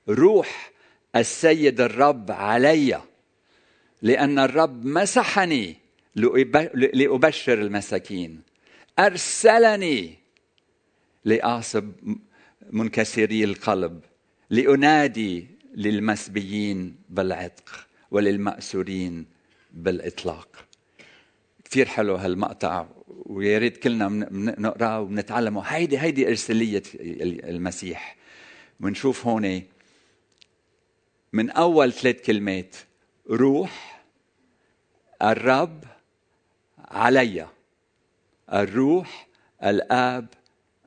روح 0.08 0.70
السيد 1.16 1.80
الرب 1.80 2.30
علي 2.30 3.02
لأن 4.02 4.38
الرب 4.38 4.84
مسحني 4.84 5.76
لأبشر 6.74 7.52
المساكين. 7.60 8.42
أرسلني 8.98 10.14
لأعصب 11.24 11.92
منكسري 12.70 13.44
القلب 13.44 14.00
لأنادي 14.50 15.46
للمسبيين 15.74 16.96
بالعتق 17.08 17.86
وللمأسورين 18.10 19.26
بالإطلاق. 19.70 20.64
كثير 21.64 21.86
حلو 21.86 22.14
هالمقطع 22.14 22.86
ويا 23.08 23.58
ريت 23.58 23.76
كلنا 23.76 24.08
نقرأه 24.58 25.00
ونتعلمه 25.00 25.62
هيدي 25.62 25.98
هيدي 25.98 26.28
إرسالية 26.28 26.82
المسيح. 26.94 28.16
بنشوف 28.80 29.26
هون 29.26 29.62
من 31.32 31.50
أول 31.50 31.92
ثلاث 31.92 32.20
كلمات 32.20 32.76
روح 33.30 34.04
الرب 35.22 35.84
علي. 36.78 37.48
الروح 38.52 39.28
الآب 39.64 40.28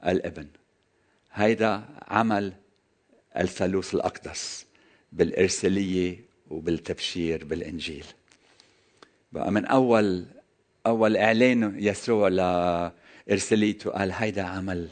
الإبن. 0.05 0.47
هيدا 1.33 1.83
عمل 2.07 2.53
الثالوث 3.38 3.95
الأقدس 3.95 4.65
بالإرسالية 5.11 6.19
وبالتبشير 6.50 7.45
بالإنجيل. 7.45 8.05
بقى 9.31 9.51
من 9.51 9.65
اول 9.65 10.25
أول 10.85 11.17
إعلان 11.17 11.75
يسوع 11.79 12.27
لارساليته 12.27 13.91
قال 13.91 14.11
هيدا 14.11 14.43
عمل 14.43 14.89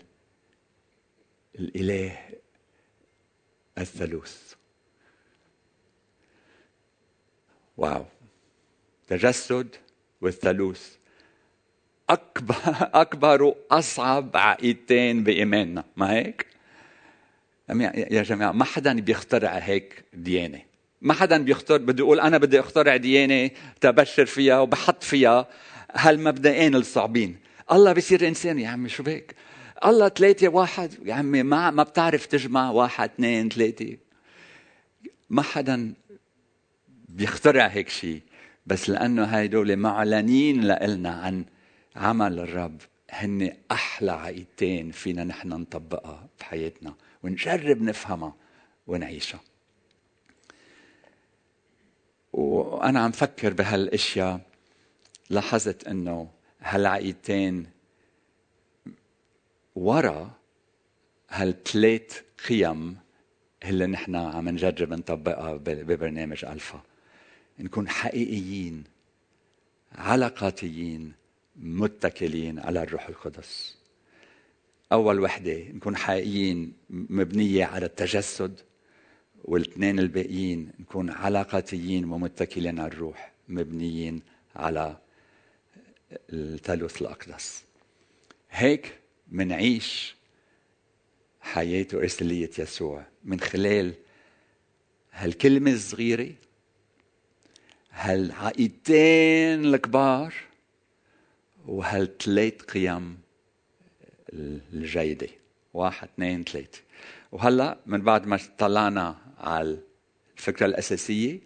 الإله 1.60 2.18
الثالوث. 3.78 4.54
واو. 7.78 8.06
تجسد 9.08 9.76
والثالوث. 10.22 10.96
اكبر 12.10 12.56
أكبر 13.02 13.44
وأصعب 13.44 14.38
عقيدتين 14.38 15.24
بإيماننا. 15.24 15.84
ما 15.96 16.12
هيك؟ 16.14 16.46
يا 17.70 18.24
جماعة 18.24 18.52
ما 18.52 18.66
حدا 18.66 19.00
بيخترع 19.00 19.50
هيك 19.50 20.04
ديانة. 20.14 20.69
ما 21.02 21.14
حدا 21.14 21.44
بيختار 21.44 21.78
بده 21.78 22.04
يقول 22.04 22.20
أنا 22.20 22.38
بدي 22.38 22.60
اخترع 22.60 22.96
ديانه 22.96 23.52
تبشر 23.82 24.26
فيها 24.26 24.60
وبحط 24.60 25.04
فيها 25.04 25.48
هالمبدئين 25.94 26.76
الصعبين. 26.76 27.38
الله 27.72 27.94
بيصير 27.94 28.28
إنسان 28.28 28.60
يا 28.60 28.70
عمي 28.70 28.90
شو 28.90 29.04
بك 29.04 29.36
الله 29.86 30.10
ثلاثة 30.10 30.48
واحد 30.48 30.94
يا 31.06 31.14
عمي 31.14 31.44
ما 31.44 31.72
ما 31.72 31.84
بتعرف 31.84 32.26
تجمع 32.26 32.70
واحد 32.72 33.10
اثنين 33.10 33.50
ثلاثة 33.50 33.98
ما 35.30 35.42
حدا 35.42 35.94
بيخترع 37.10 37.68
هيك 37.68 37.90
شيء 37.90 38.22
بس 38.66 38.90
لأنه 38.90 39.24
هدول 39.24 39.76
معلنين 39.76 40.68
لنا 40.68 41.10
عن 41.10 41.46
عمل 41.96 42.40
الرب. 42.40 42.82
هن 43.12 43.52
أحلى 43.72 44.12
عقيدتين 44.12 44.92
فينا 44.92 45.24
نحن 45.24 45.50
نطبقها 45.50 46.28
بحياتنا 46.40 46.94
ونجرب 47.24 47.82
نفهمها 47.82 48.36
ونعيشها. 48.88 49.40
وأنا 52.40 53.00
عم 53.00 53.12
فكر 53.12 53.54
بهالأشياء 53.54 54.42
لاحظت 55.30 55.88
إنه 55.88 56.30
هالعقيدتين 56.62 57.68
ورا 59.76 60.32
هالثلاث 61.30 62.22
قيم 62.48 62.98
اللي 63.64 63.86
نحن 63.86 64.16
عم 64.16 64.50
نجرب 64.50 64.94
نطبقها 64.94 65.56
ببرنامج 65.56 66.46
ألفا. 66.46 66.82
نكون 67.60 67.90
حقيقيين 67.90 68.84
علاقاتيين 69.96 71.14
متكلين 71.56 72.60
على 72.60 72.84
الروح 72.84 73.08
القدس. 73.08 73.78
أول 74.92 75.20
وحدة 75.20 75.64
نكون 75.64 75.96
حقيقيين 75.96 76.74
مبنية 76.90 77.66
على 77.66 77.86
التجسد 77.86 78.60
والإثنين 79.44 80.00
الباقيين 80.00 80.72
نكون 80.80 81.10
علاقاتيين 81.10 82.06
ومتكلين 82.12 82.80
على 82.80 82.88
الروح 82.88 83.32
مبنيين 83.48 84.22
على 84.56 84.98
الثالوث 86.30 87.02
الأقدس. 87.02 87.64
هيك 88.52 89.00
منعيش 89.32 90.16
حياة 91.42 91.88
وإرسالية 91.94 92.50
يسوع. 92.60 93.06
من 93.24 93.40
خلال 93.40 93.94
هالكلمة 95.12 95.72
الصغيرة 95.72 96.34
هالعقيدتين 97.92 99.66
الكبار 99.66 100.34
وهالثلاث 101.66 102.62
قيم 102.62 103.18
الجيدة. 104.34 105.28
واحد 105.74 106.08
اثنين 106.14 106.44
ثلاثة. 106.44 106.80
وهلأ 107.32 107.78
من 107.86 108.02
بعد 108.02 108.28
ما 108.28 108.40
طلعنا 108.58 109.29
على 109.40 109.78
الفكرة 110.38 110.66
الأساسية. 110.66 111.40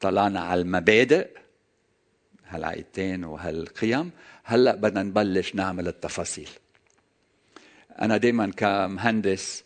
طلعنا 0.00 0.40
على 0.40 0.60
المبادئ 0.60 1.28
هالعقيدتين 2.48 3.24
وهالقيم. 3.24 4.10
هلأ 4.44 4.74
بدنا 4.74 5.02
نبلش 5.02 5.54
نعمل 5.54 5.88
التفاصيل. 5.88 6.48
أنا 8.00 8.16
دائما 8.16 8.50
كمهندس 8.56 9.64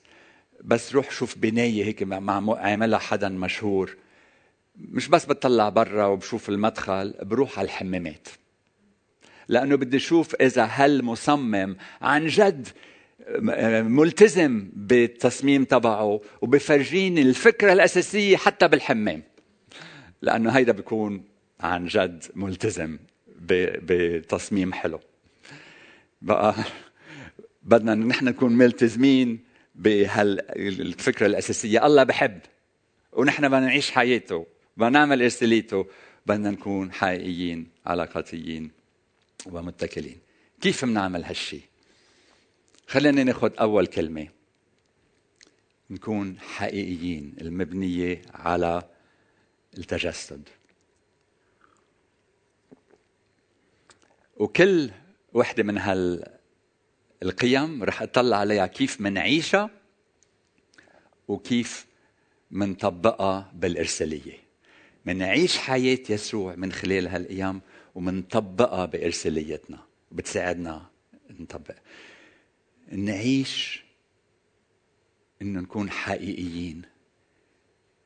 بس 0.64 0.94
روح 0.94 1.10
شوف 1.10 1.38
بنايه 1.38 1.84
هيك 1.84 2.08
عاملها 2.48 2.98
حدا 2.98 3.28
مشهور. 3.28 3.96
مش 4.76 5.08
بس 5.08 5.26
بطلع 5.26 5.68
برا 5.68 6.06
وبشوف 6.06 6.48
المدخل 6.48 7.14
بروح 7.22 7.58
على 7.58 7.66
الحمامات. 7.66 8.28
لأنه 9.48 9.76
بدي 9.76 9.96
أشوف 9.96 10.34
إذا 10.34 10.68
هالمصمم 10.70 11.76
عن 12.00 12.26
جد 12.26 12.68
ملتزم 13.82 14.68
بالتصميم 14.74 15.64
تبعه 15.64 16.20
وبفرجيني 16.40 17.22
الفكرة 17.22 17.72
الأساسية 17.72 18.36
حتى 18.36 18.68
بالحمام. 18.68 19.22
لأنه 20.22 20.50
هيدا 20.50 20.72
بيكون 20.72 21.24
عن 21.60 21.86
جد 21.86 22.24
ملتزم 22.34 22.98
بتصميم 23.40 24.72
حلو. 24.72 25.00
بقى 26.22 26.54
بدنا 27.62 27.94
نحن 27.94 28.24
نكون 28.24 28.52
ملتزمين 28.52 29.38
بهالفكرة 29.74 31.26
الأساسية. 31.26 31.86
الله 31.86 32.02
بحب. 32.02 32.38
ونحن 33.12 33.48
بدنا 33.48 33.60
نعيش 33.60 33.90
حياته. 33.90 34.46
بدنا 34.76 34.90
نعمل 34.90 35.22
إرساليته. 35.22 35.86
بدنا 36.26 36.50
نكون 36.50 36.92
حقيقيين 36.92 37.66
علاقاتيين 37.86 38.70
ومتكلين. 39.46 40.18
كيف 40.60 40.84
بنعمل 40.84 41.24
هالشيء 41.24 41.62
خلينا 42.86 43.24
ناخذ 43.24 43.50
أول 43.60 43.86
كلمة. 43.86 44.28
نكون 45.90 46.40
حقيقيين 46.40 47.34
المبنية 47.40 48.22
على 48.34 48.82
التجسد. 49.78 50.48
وكل 54.36 54.90
وحدة 55.32 55.62
من 55.62 55.78
هال 55.78 56.24
القيم 57.22 57.84
رح 57.84 58.02
أطلع 58.02 58.36
عليها 58.36 58.66
كيف 58.66 59.00
منعيشها 59.00 59.70
وكيف 61.28 61.86
منطبقها 62.50 63.52
بالإرسالية. 63.54 64.38
منعيش 65.04 65.58
حياة 65.58 65.98
يسوع 66.10 66.54
من 66.54 66.72
خلال 66.72 67.08
هالأيام 67.08 67.60
ومنطبقها 67.94 68.86
بإرساليتنا 68.86 69.78
بتساعدنا 70.12 70.86
نطبق. 71.30 71.74
نعيش 72.92 73.84
انه 75.42 75.60
نكون 75.60 75.90
حقيقيين. 75.90 76.82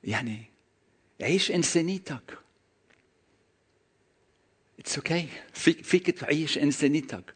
يعني 0.04 0.44
عيش 1.22 1.50
إنسانيتك. 1.50 2.38
it's 4.78 4.96
okay 4.96 5.26
okay. 5.26 5.58
فيك 5.58 5.84
فيك 5.84 6.10
تعيش 6.10 6.58
إنسانيتك. 6.58 7.34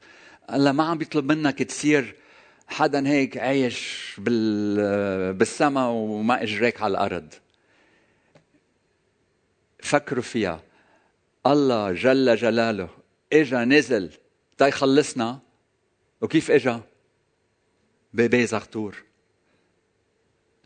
الله 0.52 0.72
ما 0.72 0.84
عم 0.84 0.98
بيطلب 0.98 1.32
منك 1.32 1.58
تصير 1.58 2.16
حدا 2.68 3.08
هيك 3.08 3.36
عايش 3.36 4.12
بال 4.18 5.34
بالسما 5.34 5.88
وما 5.88 6.42
اجريك 6.42 6.82
على 6.82 6.90
الأرض. 6.90 7.34
فكروا 9.82 10.22
فيها. 10.22 10.62
الله 11.46 11.92
جل 11.92 12.36
جلاله 12.36 12.88
إجا 13.32 13.64
نزل 13.64 14.12
تا 14.58 14.66
يخلصنا. 14.66 15.40
وكيف 16.20 16.50
إجا؟ 16.50 16.91
بيبي 18.12 18.46
زغطور. 18.46 19.02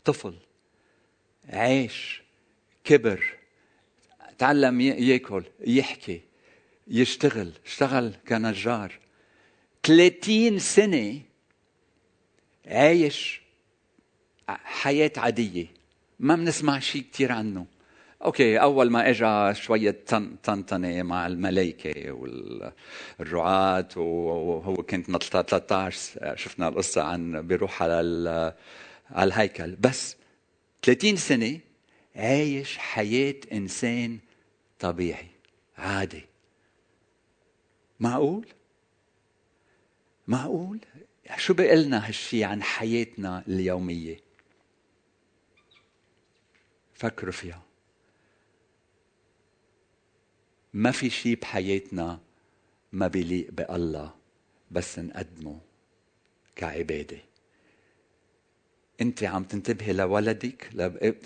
طفل 0.05 0.35
عاش 1.49 2.21
كبر 2.83 3.37
تعلم 4.37 4.81
يأكل 4.81 5.43
يحكي 5.59 6.21
يشتغل 6.87 7.51
اشتغل 7.65 8.13
كنجار. 8.27 8.99
30 9.83 10.59
سنة 10.59 11.21
عايش 12.65 13.41
حياة 14.49 15.11
عادية. 15.17 15.67
ما 16.19 16.35
بنسمع 16.35 16.79
شيء 16.79 17.05
كثير 17.13 17.31
عنه. 17.31 17.65
أوكي 18.27 18.57
أول 18.57 18.91
ما 18.91 19.09
اجى 19.09 19.59
شوية 19.61 20.03
طنطنه 20.43 21.03
مع 21.03 21.27
الملائكه 21.27 22.11
والرعاة 22.11 23.87
وهو 23.97 24.75
كنت 24.75 25.23
13 25.23 26.35
شفنا 26.35 26.67
القصة 26.67 27.03
عن 27.03 27.47
بيروح 27.47 27.83
على 27.83 28.53
على 29.11 29.27
الهيكل. 29.27 29.75
بس 29.75 30.15
30 30.83 31.15
سنة 31.15 31.59
عايش 32.15 32.77
حياة 32.77 33.35
إنسان 33.51 34.19
طبيعي 34.79 35.27
عادي. 35.77 36.25
معقول؟ 37.99 38.45
معقول؟ 40.27 40.79
شو 41.37 41.53
بيقلنا 41.53 42.07
هالشي 42.07 42.43
عن 42.43 42.63
حياتنا 42.63 43.43
اليومية؟ 43.47 44.19
فكروا 46.93 47.31
فيها. 47.31 47.66
ما 50.77 50.91
في 50.91 51.09
شيء 51.09 51.39
بحياتنا 51.41 52.19
ما 52.91 53.07
بيليق 53.07 53.51
بالله 53.51 54.13
بس 54.71 54.99
نقدمه 54.99 55.59
كعبادة. 56.55 57.17
انت 59.01 59.23
عم 59.23 59.43
تنتبهي 59.43 59.93
لولدك 59.93 60.69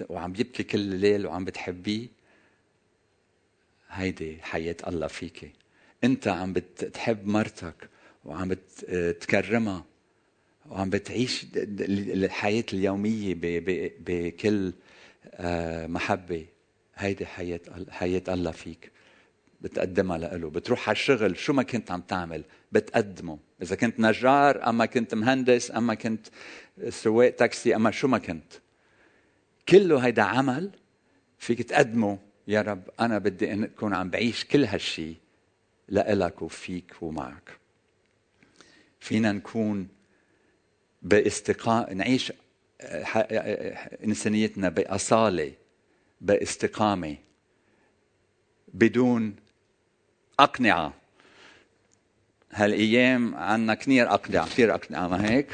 وعم 0.09 0.31
يبكي 0.31 0.63
كل 0.63 0.79
الليل 0.79 1.27
وعم 1.27 1.45
بتحبيه. 1.45 2.07
هيدي 3.89 4.37
حياة 4.41 4.75
الله 4.87 5.07
فيك 5.07 5.51
انت 6.03 6.27
عم 6.27 6.53
بتحب 6.53 7.27
مرتك 7.27 7.89
وعم 8.25 8.49
بتكرمها 8.49 9.85
وعم 10.69 10.89
بتعيش 10.89 11.45
الحياة 11.55 12.65
اليومية 12.73 13.35
بكل 13.99 14.73
آه، 15.33 15.87
محبة. 15.87 16.45
هيدي 16.95 17.25
حياة 17.25 17.61
حياة 17.89 18.23
الله 18.29 18.51
فيك. 18.51 18.91
بتقدمها 19.61 20.17
له 20.17 20.49
بتروح 20.49 20.89
على 20.89 20.95
الشغل 20.95 21.37
شو 21.37 21.53
ما 21.53 21.63
كنت 21.63 21.91
عم 21.91 22.01
تعمل؟ 22.01 22.43
بتقدمه. 22.71 23.39
إذا 23.61 23.75
كنت 23.75 23.99
نجار 23.99 24.69
أما 24.69 24.85
كنت 24.85 25.15
مهندس 25.15 25.71
أما 25.71 25.93
كنت 25.93 26.27
سواق 26.89 27.29
تاكسي 27.29 27.75
أما 27.75 27.91
شو 27.91 28.07
ما 28.07 28.17
كنت. 28.17 28.53
كله 29.69 29.99
هيدا 29.99 30.21
عمل 30.21 30.71
فيك 31.37 31.61
تقدمه. 31.61 32.19
يا 32.47 32.61
رب 32.61 32.89
أنا 32.99 33.17
بدي 33.17 33.53
أن 33.53 33.63
أكون 33.63 33.93
عم 33.93 34.09
بعيش 34.09 34.45
كل 34.45 34.65
هالشي 34.65 35.15
لإلك 35.89 36.41
وفيك 36.41 36.95
ومعك. 37.01 37.57
فينا 38.99 39.31
نكون 39.31 39.87
باستقامة 41.01 41.93
نعيش 41.93 42.33
إنسانيتنا 44.03 44.69
بأصالة 44.69 45.53
بإستقامة 46.21 47.17
بدون 48.73 49.35
أقنعة. 50.43 50.93
هالأيام 52.51 53.35
عنا 53.35 53.73
كثير 53.75 54.13
أقنعة 54.13 54.45
كثير 54.45 54.75
أقنعة 54.75 55.07
ما 55.07 55.31
هيك؟ 55.31 55.47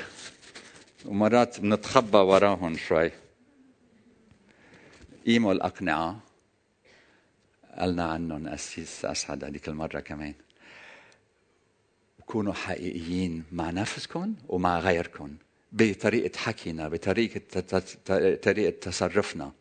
ومرات 1.05 1.59
بنتخبى 1.59 2.17
وراهم 2.17 2.77
شوي. 2.77 3.11
قيموا 5.25 5.53
الأقنعة. 5.53 6.19
قالنا 7.77 8.03
عنهم 8.11 8.47
أسيس 8.47 9.05
أسعد 9.05 9.43
هذيك 9.43 9.67
المرة 9.67 9.99
كمان. 9.99 10.33
كونوا 12.25 12.53
حقيقيين 12.53 13.43
مع 13.51 13.69
نفسكم 13.69 14.35
ومع 14.47 14.79
غيركم 14.79 15.35
بطريقة 15.71 16.37
حكينا 16.37 16.89
بطريقة 16.89 17.41
طريقة 18.35 18.79
تصرفنا. 18.79 19.51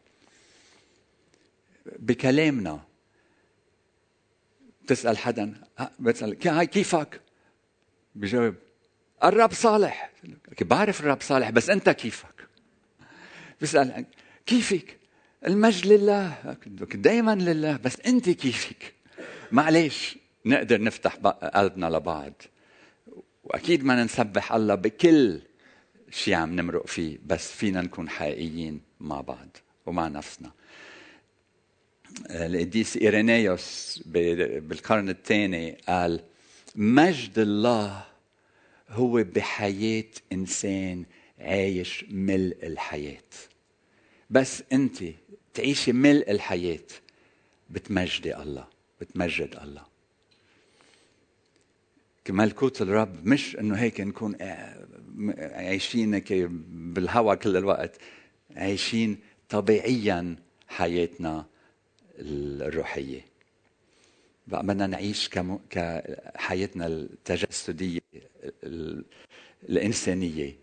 بكلامنا 1.98 2.80
تسأل 4.86 5.18
حدا 5.18 5.54
بتسأل 5.98 6.48
هاي 6.48 6.66
كيفك؟ 6.66 7.20
بجاوب 8.14 8.54
الرب 9.24 9.52
صالح 9.52 10.10
بعرف 10.60 11.00
الرب 11.00 11.20
صالح 11.20 11.50
بس 11.50 11.70
أنت 11.70 11.90
كيفك؟ 11.90 12.48
بسأل 13.60 14.04
كيفك؟ 14.46 14.98
المجد 15.46 15.86
لله 15.86 16.56
دائما 16.94 17.34
لله 17.34 17.76
بس 17.76 18.00
أنت 18.00 18.30
كيفك؟ 18.30 18.94
معلش 19.52 20.18
نقدر 20.46 20.82
نفتح 20.82 21.16
قلبنا 21.54 21.86
لبعض 21.86 22.42
وأكيد 23.44 23.84
ما 23.84 24.04
نسبح 24.04 24.52
الله 24.52 24.74
بكل 24.74 25.40
شيء 26.10 26.34
عم 26.34 26.56
نمرق 26.56 26.86
فيه 26.86 27.18
بس 27.26 27.52
فينا 27.52 27.80
نكون 27.80 28.08
حقيقيين 28.08 28.80
مع 29.00 29.20
بعض 29.20 29.56
ومع 29.86 30.08
نفسنا 30.08 30.50
القديس 32.30 32.96
إيرينيوس 32.96 34.00
بالقرن 34.06 35.08
الثاني 35.08 35.78
قال 35.88 36.20
مجد 36.76 37.38
الله 37.38 38.04
هو 38.88 39.24
بحياة 39.24 40.04
إنسان 40.32 41.04
عايش 41.38 42.04
ملء 42.10 42.56
الحياة. 42.62 43.22
بس 44.30 44.62
أنت 44.72 45.04
تعيشي 45.54 45.92
ملء 45.92 46.30
الحياة 46.30 46.86
بتمجدي 47.70 48.36
الله 48.36 48.66
بتمجد 49.00 49.58
الله. 49.62 49.82
ملكوت 52.30 52.82
الرب 52.82 53.26
مش 53.26 53.56
إنه 53.56 53.74
هيك 53.74 54.00
نكون 54.00 54.36
عايشين 55.38 56.14
هيك 56.14 56.32
بالهواء 56.68 57.36
كل 57.36 57.56
الوقت 57.56 58.00
عايشين 58.56 59.18
طبيعيا 59.48 60.36
حياتنا 60.68 61.46
الروحية. 62.18 63.20
بقى 64.46 64.62
بدنا 64.62 64.86
نعيش 64.86 65.30
كحياتنا 65.70 66.86
التجسدية 66.86 68.00
الإنسانية. 69.68 70.56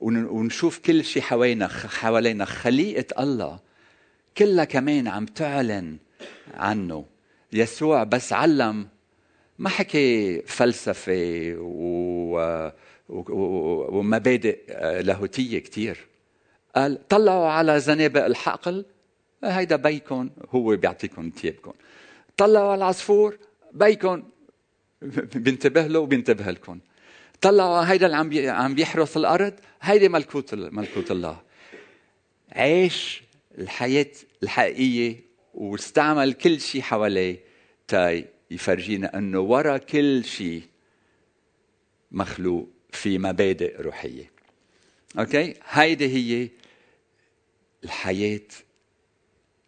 ونشوف 0.00 0.78
كل 0.78 1.04
شيء 1.04 1.22
حوالينا 1.22 1.68
حوالينا 1.68 2.44
خليقة 2.44 3.22
الله. 3.22 3.58
كلها 4.38 4.64
كمان 4.64 5.08
عم 5.08 5.26
تعلن 5.26 5.96
عنه. 6.54 7.04
يسوع 7.52 8.04
بس 8.04 8.32
علم 8.32 8.88
ما 9.58 9.68
حكي 9.68 10.40
فلسفة 10.42 11.54
و... 11.58 12.70
ومبادئ 13.08 14.58
لاهوتية 15.02 15.58
كثير 15.58 15.98
قال 16.76 17.08
طلعوا 17.08 17.46
على 17.48 17.80
زنابق 17.80 18.24
الحقل 18.24 18.84
هيدا 19.48 19.76
بيكم 19.76 20.30
هو 20.50 20.76
بيعطيكم 20.76 21.30
ثيابكم 21.36 21.72
طلعوا 22.36 22.70
على 22.70 22.78
العصفور 22.78 23.38
بيكم 23.72 24.22
بينتبه 25.44 25.86
له 25.86 25.98
وبينتبه 25.98 26.50
لكم. 26.50 26.78
طلعوا 27.40 27.92
هيدا 27.92 28.06
اللي 28.06 28.16
عم. 28.16 28.56
عم 28.62 28.74
بيحرث 28.74 29.16
الأرض 29.16 29.54
هيدي 29.80 30.08
ملكوت 30.08 30.54
ملكوت 30.54 31.10
الله. 31.10 31.42
عيش 32.52 33.22
الحياة 33.58 34.10
الحقيقية 34.42 35.20
واستعمل 35.54 36.32
كل 36.32 36.60
شيء 36.60 36.80
حواليه 36.80 37.40
تاي 37.88 38.26
يفرجينا 38.50 39.18
إنه 39.18 39.40
ورا 39.40 39.76
كل 39.76 40.24
شيء 40.24 40.62
مخلوق 42.12 42.68
في 42.92 43.18
مبادئ 43.18 43.82
روحية. 43.82 44.30
أوكي؟ 45.18 45.54
هيدي 45.68 46.08
هي 46.08 46.48
الحياة 47.84 48.40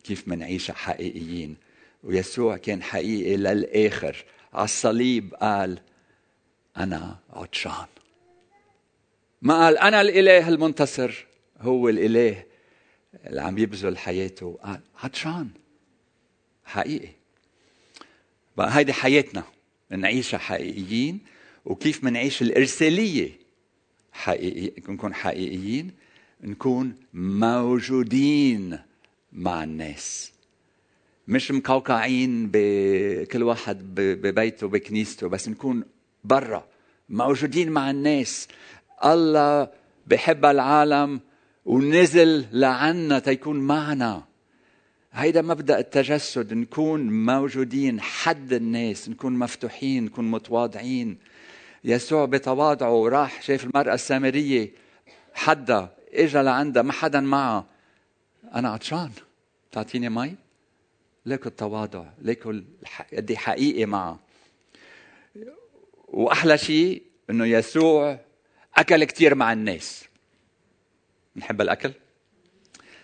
كيف 0.08 0.28
منعيشها 0.28 0.74
حقيقيين. 0.74 1.56
ويسوع 2.04 2.56
كان 2.56 2.82
حقيقي 2.82 3.36
للآخر. 3.36 4.24
على 4.52 4.64
الصليب 4.64 5.34
قال 5.34 5.80
أنا 6.76 7.18
عطشان. 7.30 7.86
ما 9.42 9.64
قال 9.64 9.78
أنا 9.78 10.00
الإله 10.00 10.48
المنتصر. 10.48 11.26
هو 11.60 11.88
الإله 11.88 12.44
اللي 13.26 13.40
عم 13.40 13.58
يبذل 13.58 13.98
حياته. 13.98 14.58
قال 14.62 14.80
عطشان. 15.02 15.48
حقيقي. 16.64 17.08
بقى 18.56 18.78
هيدي 18.78 18.92
حياتنا. 18.92 19.44
نعيشها 19.90 20.38
حقيقيين. 20.38 21.18
وكيف 21.64 22.04
منعيش 22.04 22.42
الإرسالية 22.42 23.30
حقيقي 24.12 24.92
نكون 24.92 25.14
حقيقيين 25.14 25.90
نكون 26.42 26.96
موجودين. 27.12 28.87
مع 29.32 29.64
الناس. 29.64 30.32
مش 31.28 31.50
مقوقعين 31.50 32.50
بكل 32.52 33.42
واحد 33.42 33.94
ببيته 33.94 34.68
بكنيسته 34.68 35.28
بس 35.28 35.48
نكون 35.48 35.84
برا 36.24 36.66
موجودين 37.08 37.70
مع 37.70 37.90
الناس. 37.90 38.48
الله 39.04 39.68
بحب 40.06 40.44
العالم 40.44 41.20
ونزل 41.64 42.46
لعنا 42.52 43.18
تيكون 43.18 43.60
معنا. 43.60 44.24
هيدا 45.12 45.42
مبدأ 45.42 45.78
التجسد 45.78 46.54
نكون 46.54 47.24
موجودين 47.24 48.00
حد 48.00 48.52
الناس 48.52 49.08
نكون 49.08 49.32
مفتوحين 49.32 50.04
نكون 50.04 50.30
متواضعين. 50.30 51.18
يسوع 51.84 52.24
بتواضعه 52.24 53.08
راح 53.08 53.42
شاف 53.42 53.64
المرأة 53.64 53.94
السامرية 53.94 54.72
حدا 55.34 55.88
إجا 56.12 56.42
لعندها 56.42 56.82
ما 56.82 56.92
حدا 56.92 57.20
معها. 57.20 57.66
أنا 58.54 58.68
عطشان. 58.68 59.10
تعطيني 59.72 60.08
مي؟ 60.08 60.34
ليكو 61.26 61.48
التواضع 61.48 62.04
ليكو 62.18 62.54
قد 63.12 63.34
حقيقي 63.34 63.86
معها 63.86 64.18
وأحلى 66.08 66.58
شيء 66.58 67.02
إنه 67.30 67.46
يسوع 67.46 68.20
أكل 68.76 69.04
كثير 69.04 69.34
مع 69.34 69.52
الناس. 69.52 70.04
نحب 71.36 71.60
الأكل؟ 71.60 71.92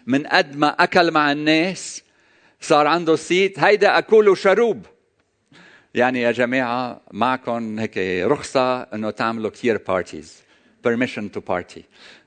من 0.07 0.27
قد 0.27 0.57
ما 0.57 0.69
أكل 0.69 1.11
مع 1.11 1.33
الناس 1.33 2.03
صار 2.61 2.87
عنده 2.87 3.17
صيت 3.17 3.59
هيدا 3.59 3.99
أكل 3.99 4.29
وشروب 4.29 4.87
يعني 5.95 6.21
يا 6.21 6.33
جماعة 6.33 7.01
معكم 7.13 7.79
هيك 7.79 7.99
رخصة 8.27 8.83
إنه 8.83 9.11
تعملوا 9.11 9.51
كثير 9.51 9.83
parties 9.88 10.45
permission 10.87 11.31
to 11.37 11.41
party. 11.41 11.83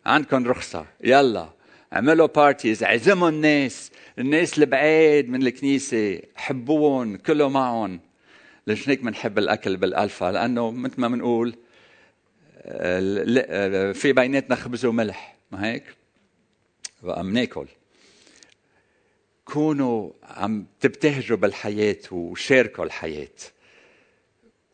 عندكم 0.05 0.47
رخصة. 0.47 0.85
يلا. 1.03 1.49
اعملوا 1.93 2.27
parties 2.27 2.83
عزموا 2.83 3.29
الناس 3.29 3.91
الناس 4.19 4.57
البعيد 4.57 5.29
من 5.29 5.47
الكنيسة 5.47 6.21
حبوهم 6.35 7.17
كلوا 7.17 7.49
معهم. 7.49 7.99
ليش 8.67 8.89
هيك 8.89 9.01
بنحب 9.01 9.37
الأكل 9.37 9.77
بالألفا؟ 9.77 10.31
لأنه 10.31 10.71
مثل 10.71 11.01
ما 11.01 11.07
بنقول 11.07 11.55
آه، 12.57 13.91
في 13.91 14.13
بيناتنا 14.13 14.55
خبز 14.55 14.85
وملح. 14.85 15.35
ما 15.51 15.65
هيك؟ 15.65 15.83
بقى 17.03 17.23
بناكل 17.23 17.65
كونوا 19.45 20.11
عم 20.23 20.65
تبتهجوا 20.79 21.37
بالحياة 21.37 21.99
وشاركوا 22.11 22.85
الحياة. 22.85 23.27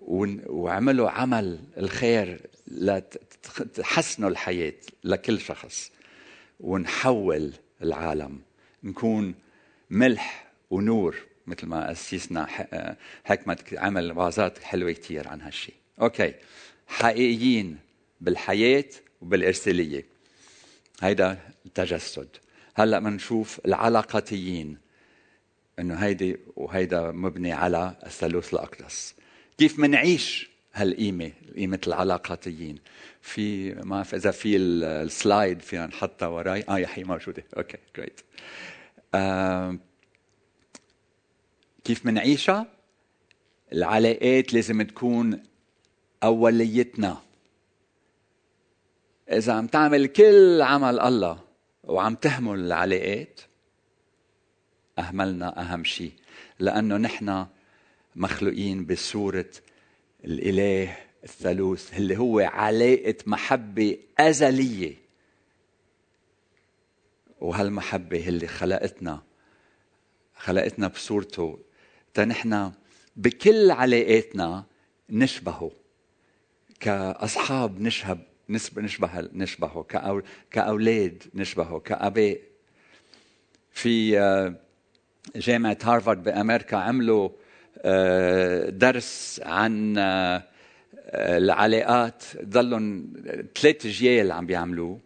واعملوا 0.02 1.10
عمل 1.10 1.60
الخير 1.78 2.42
لتحسنوا 2.68 4.30
الحياة 4.30 4.74
لكل 5.04 5.40
شخص. 5.40 5.92
ونحول 6.60 7.54
العالم 7.82 8.42
نكون 8.84 9.36
ملح 9.90 10.52
ونور 10.70 11.18
مثل 11.48 11.68
ما 11.68 11.92
أسسنا 11.92 12.48
حكمة 13.24 13.58
عمل 13.74 14.12
وعظات 14.12 14.64
حلوة 14.64 14.92
كتير 14.92 15.28
عن 15.28 15.42
هالشيء 15.42 15.76
okay. 16.02 16.34
حقيقيين 16.88 17.78
بالحياة 18.22 18.86
وبالإرسالية. 19.22 20.06
هيدا 21.02 21.38
التجسد. 21.66 22.28
هلأ 22.76 23.00
بنشوف 23.00 23.60
العلاقاتيين. 23.66 24.78
إنه 25.80 25.96
هيدي 25.96 26.38
وهيدا 26.56 27.12
مبني 27.12 27.52
على 27.52 27.96
الثالوث 28.06 28.54
الأقدس. 28.54 29.16
كيف 29.58 29.80
منعيش 29.80 30.50
هالقيمة 30.74 31.32
قيمة 31.56 31.80
العلاقاتيين. 31.88 32.80
في 33.22 33.74
ما 33.74 33.84
بعرف 33.84 34.16
إذا 34.16 34.32
في 34.32 34.58
ال 34.58 34.75
slide 34.75 35.62
فينا 35.62 35.86
نحطها 35.86 36.28
وراي. 36.28 36.64
آه 36.70 36.78
هياها 36.78 37.04
موجودة. 37.04 37.44
okay 37.58 37.78
great 37.98 38.22
آه 39.16 39.78
كيف 41.84 42.06
منعيشها 42.06 42.68
العلاقات 43.74 44.54
لازم 44.54 44.82
تكون 44.82 45.44
أوليتنا. 46.24 47.22
إذا 49.32 49.54
عم 49.54 49.68
تعمل 49.68 50.08
كل 50.08 50.62
عمل 50.62 51.00
الله 51.00 51.40
وعم 51.84 52.16
تهمل 52.16 52.60
العلاقات 52.60 53.40
أهملنا 55.00 55.62
أهم 55.62 55.84
شيء 55.84 56.12
لأنه 56.60 56.98
نحن 56.98 57.46
مخلوقين 58.16 58.86
بصورة 58.86 59.50
الإله 60.26 60.98
الثالوث 61.24 61.98
اللي 61.98 62.18
هو 62.18 62.40
علاقة 62.40 63.16
محبة 63.26 63.98
أزلية. 64.18 64.96
وهالمحبة 67.42 68.28
اللي 68.28 68.48
خلقتنا 68.48 69.24
خلقتنا 70.36 70.88
بصورته. 70.88 71.60
تنحن 72.14 72.72
بكل 73.16 73.72
علاقاتنا 73.72 74.66
نشبهه. 75.10 75.72
كأصحاب 76.80 77.82
نشهب 77.82 78.26
نشبه 78.50 79.30
نشبهه. 79.34 79.86
كأولاد 80.52 81.24
نشبهه. 81.34 81.80
كأباء. 81.80 82.42
في 83.72 84.20
آه، 84.20 84.56
جامعة 85.36 85.78
هارفارد 85.84 86.24
بأمريكا 86.24 86.78
عملوا 86.78 87.30
درس 88.70 89.42
عن 89.46 89.98
آه، 89.98 90.44
العلاقات. 91.14 92.24
ضلهم 92.44 93.14
ثلاث 93.56 93.88
جيال 93.88 94.32
عم 94.32 94.46
بيعملوه 94.46 95.00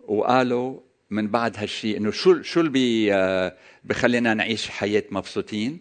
وقالوا 0.00 0.80
من 1.10 1.28
بعد 1.28 1.56
هالشيء 1.56 1.96
إنه 1.96 2.10
شو 2.10 2.42
شو 2.42 2.60
اللي 2.60 3.56
بخلينا 3.84 4.34
نعيش 4.34 4.68
حياة 4.68 5.04
مبسوطين؟ 5.10 5.80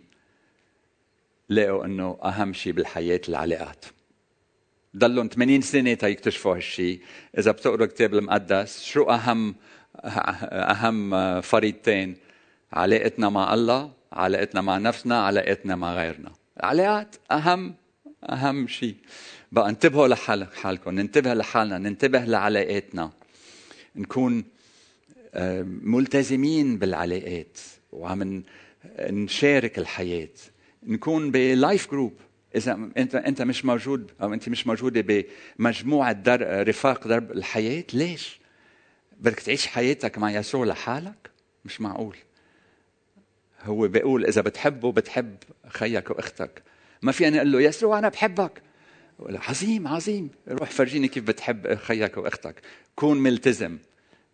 لقوا 1.49 1.85
إنه 1.85 2.17
أهم 2.23 2.53
شيء 2.53 2.73
بالحياة 2.73 3.21
العلاقات. 3.29 3.85
ضلهم 4.97 5.27
80 5.27 5.61
سنة 5.61 5.93
تيكتشفوا 5.93 6.55
هالشيء 6.55 7.01
إذا 7.37 7.51
بتقروا 7.51 7.85
الكتاب 7.85 8.13
المقدس 8.13 8.83
شو 8.83 9.03
أهم 9.03 9.55
أهم 10.05 11.41
فريضتين 11.41 12.17
علاقتنا 12.73 13.29
مع 13.29 13.53
الله 13.53 13.96
علاقتنا 14.13 14.61
مع 14.61 14.77
نفسنا 14.77 15.21
علاقتنا 15.25 15.75
مع 15.75 15.93
غيرنا. 15.93 16.31
العلاقات 16.59 17.15
أهم 17.31 17.75
أهم 18.29 18.67
شيء. 18.67 18.95
بقى 19.51 19.69
انتبهوا 19.69 20.07
لحالكم 20.07 20.91
ننتبه 20.91 21.33
لحالنا 21.33 21.77
ننتبه 21.77 22.19
لعلاقاتنا. 22.19 23.11
نكون 23.95 24.43
آه، 25.33 25.61
ملتزمين 25.81 26.77
بالعلاقات 26.77 27.57
وعم 27.91 28.43
نشارك 28.99 29.79
الحياة. 29.79 30.29
نكون 30.83 31.31
ب 31.31 31.43
life 31.43 31.91
group. 31.91 32.13
إذا 32.55 32.89
أنت 32.97 33.15
أنت 33.15 33.41
مش 33.41 33.65
موجود 33.65 34.11
أو 34.21 34.33
أنت 34.33 34.49
مش 34.49 34.67
موجودة 34.67 35.25
بمجموعة 35.59 36.11
در 36.11 36.67
رفاق 36.67 37.07
درب 37.07 37.31
الحياة 37.31 37.83
ليش؟ 37.93 38.39
بدك 39.19 39.39
تعيش 39.39 39.67
حياتك 39.67 40.17
مع 40.17 40.31
يسوع 40.31 40.65
لحالك؟ 40.65 41.29
مش 41.65 41.81
معقول. 41.81 42.17
هو 43.63 43.87
بيقول 43.87 44.25
إذا 44.25 44.41
بتحبه 44.41 44.91
بتحب 44.91 45.37
خيك 45.67 46.09
وأختك. 46.09 46.63
ما 47.01 47.11
في 47.11 47.27
أنا 47.27 47.37
أقول 47.37 47.51
له 47.51 47.61
يسوع 47.61 47.99
أنا 47.99 48.09
بحبك. 48.09 48.61
عظيم 49.19 49.87
عظيم. 49.87 50.29
روح 50.47 50.71
فرجيني 50.71 51.07
كيف 51.07 51.23
بتحب 51.23 51.75
خيك 51.75 52.17
وأختك. 52.17 52.61
كون 52.95 53.17
ملتزم 53.17 53.77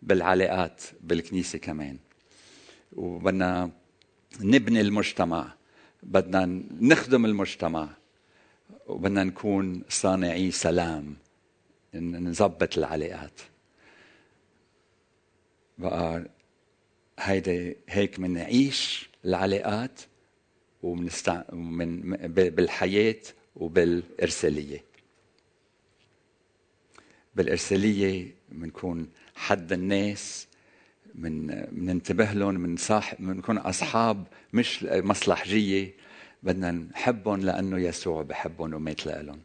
بالعلاقات 0.02 0.82
بالكنيسة 1.00 1.58
كمان. 1.58 1.98
وبدنا 2.92 3.70
نبني 4.40 4.80
المجتمع. 4.80 5.54
بدنا 6.02 6.62
نخدم 6.80 7.24
المجتمع. 7.24 7.88
وبدنا 8.86 9.24
نكون 9.24 9.82
صانعي 9.88 10.50
سلام. 10.50 11.16
نظبط 11.94 12.78
العلاقات. 12.78 13.40
بقى 15.78 16.24
هيدا 17.18 17.74
هيك 17.88 18.20
بنعيش 18.20 19.13
العلاقات 19.24 20.00
ومنستع... 20.82 21.42
من 21.52 22.00
بالحياة 22.30 23.20
وبالإرسالية. 23.56 24.84
بالإرسالية 27.34 28.34
بنكون 28.48 29.08
حد 29.34 29.72
الناس 29.72 30.46
من 31.14 31.46
بننتبه 31.72 32.32
لهم 32.32 32.54
من 32.54 32.76
صاحب 32.76 33.16
بنكون 33.26 33.58
أصحاب 33.58 34.24
مش 34.52 34.84
مصلحجية. 34.84 35.94
بدنا 36.42 36.70
نحبهم 36.70 37.40
لأنه 37.40 37.78
يسوع 37.78 38.22
بحبهم 38.22 38.74
ومات 38.74 39.06
لهم. 39.06 39.40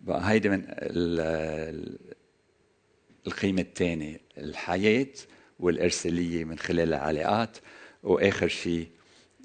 بقى 0.00 0.30
هيدي 0.30 0.48
من 0.48 0.64
القيمة 3.26 3.60
الثانية 3.62 4.20
الحياة 4.38 5.06
والإرسالية 5.60 6.44
من 6.44 6.58
خلال 6.58 6.94
العلاقات. 6.94 7.58
وآخر 8.02 8.48
شيء 8.48 8.90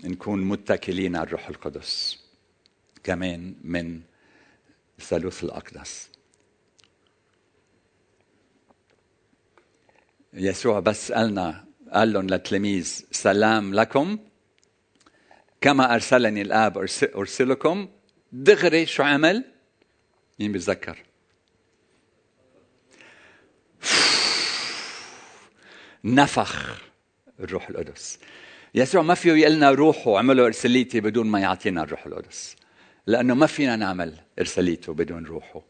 نكون 0.04 0.42
متكلين 0.42 1.16
على 1.16 1.28
الروح 1.28 1.50
القدس. 1.50 2.20
كمان 3.04 3.56
من 3.64 4.02
الثالوث 5.00 5.44
الأقدس. 5.44 6.10
يسوع 10.34 10.80
بس 10.80 11.12
قالنا 11.12 11.66
قال 11.94 12.14
لهم 12.14 12.28
للتلاميذ 12.28 13.06
سلام 13.12 13.74
لكم. 13.74 14.20
كما 15.62 15.94
أرسلني 15.96 16.42
الآب 16.42 16.78
أرسلكم. 17.16 17.90
دغري 18.32 18.86
شو 18.86 19.04
عمل؟ 19.04 19.44
مين 20.40 20.52
بيتذكر؟ 20.52 21.11
نفخ 26.04 26.82
الروح 27.40 27.70
القدس. 27.70 28.20
يسوع 28.76 29.02
ما 29.02 29.14
فيه 29.14 29.34
يقول 29.34 29.56
لنا 29.56 29.72
روحوا 29.72 30.18
اعملوا 30.18 30.46
إرساليتي 30.46 31.00
بدون 31.00 31.28
ما 31.28 31.40
يعطينا 31.40 31.84
الروح 31.84 32.06
القدس. 32.06 32.56
لأنه 33.08 33.34
ما 33.34 33.46
فينا 33.46 33.76
نعمل 33.76 34.16
إرساليته 34.40 34.94
بدون 34.94 35.26
روحه. 35.26 35.62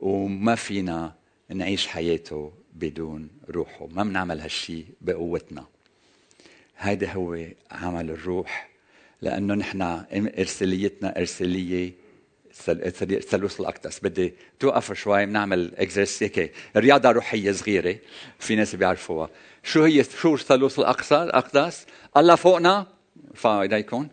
وما 0.00 0.54
فينا 0.54 1.14
نعيش 1.48 1.86
حياته 1.86 2.52
بدون 2.72 3.30
روحه. 3.50 3.86
ما 3.86 4.04
بنعمل 4.04 4.40
هالشيء 4.40 4.86
بقوتنا. 5.00 5.66
هيدا 6.78 7.12
هو 7.12 7.38
عمل 7.70 8.10
الروح. 8.10 8.70
لأنه 9.22 9.54
نحن 9.54 9.82
إرساليتنا 10.38 11.18
إرسالية 11.18 12.05
الثالوث 12.68 13.60
الأقدس. 13.60 14.00
بدي 14.00 14.34
توقف 14.60 14.92
شوي 14.92 15.26
بنعمل 15.26 15.74
exercise 15.76 16.22
هيك 16.22 16.52
رياضة 16.76 17.10
روحية 17.10 17.52
صغيرة 17.52 17.96
في 18.38 18.56
ناس 18.56 18.74
بيعرفوها. 18.74 19.30
شو 19.62 19.82
هي 19.82 20.04
شو 20.04 20.34
الثالوث 20.34 20.78
الأقصى 20.78 21.22
الأقدس؟ 21.22 21.86
الله 22.16 22.34
فوقنا 22.34 22.86
ارفعوا 23.30 23.62
ايديكم 23.62 24.08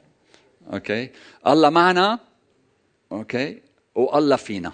okay. 0.73 1.09
الله 1.47 1.69
معنا 1.69 2.19
okay. 3.11 3.61
والله 3.95 4.35
فينا. 4.35 4.71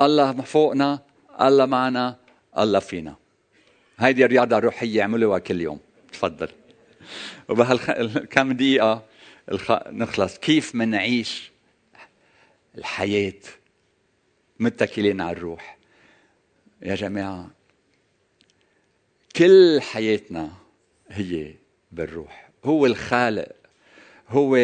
الله 0.00 0.32
فوقنا 0.32 1.02
الله 1.40 1.66
معنا 1.66 2.16
الله 2.58 2.78
فينا. 2.78 3.16
هيدي 3.98 4.24
الرياضة 4.24 4.58
الروحية 4.58 5.02
اعملوها 5.02 5.38
كل 5.38 5.60
يوم. 5.60 5.80
تفضل. 6.12 6.48
وبهالكم 7.48 8.52
دقيقة 8.52 9.02
نخلص. 9.86 10.38
كيف 10.38 10.74
منعيش 10.74 11.50
الحياة. 12.78 13.40
متكلين 14.60 15.20
على 15.20 15.36
الروح. 15.36 15.78
يا 16.82 16.94
جماعة 16.94 17.50
كل 19.36 19.80
حياتنا 19.80 20.52
هي 21.08 21.54
بالروح. 21.92 22.50
هو 22.64 22.86
الخالق. 22.86 23.52
هو 24.28 24.56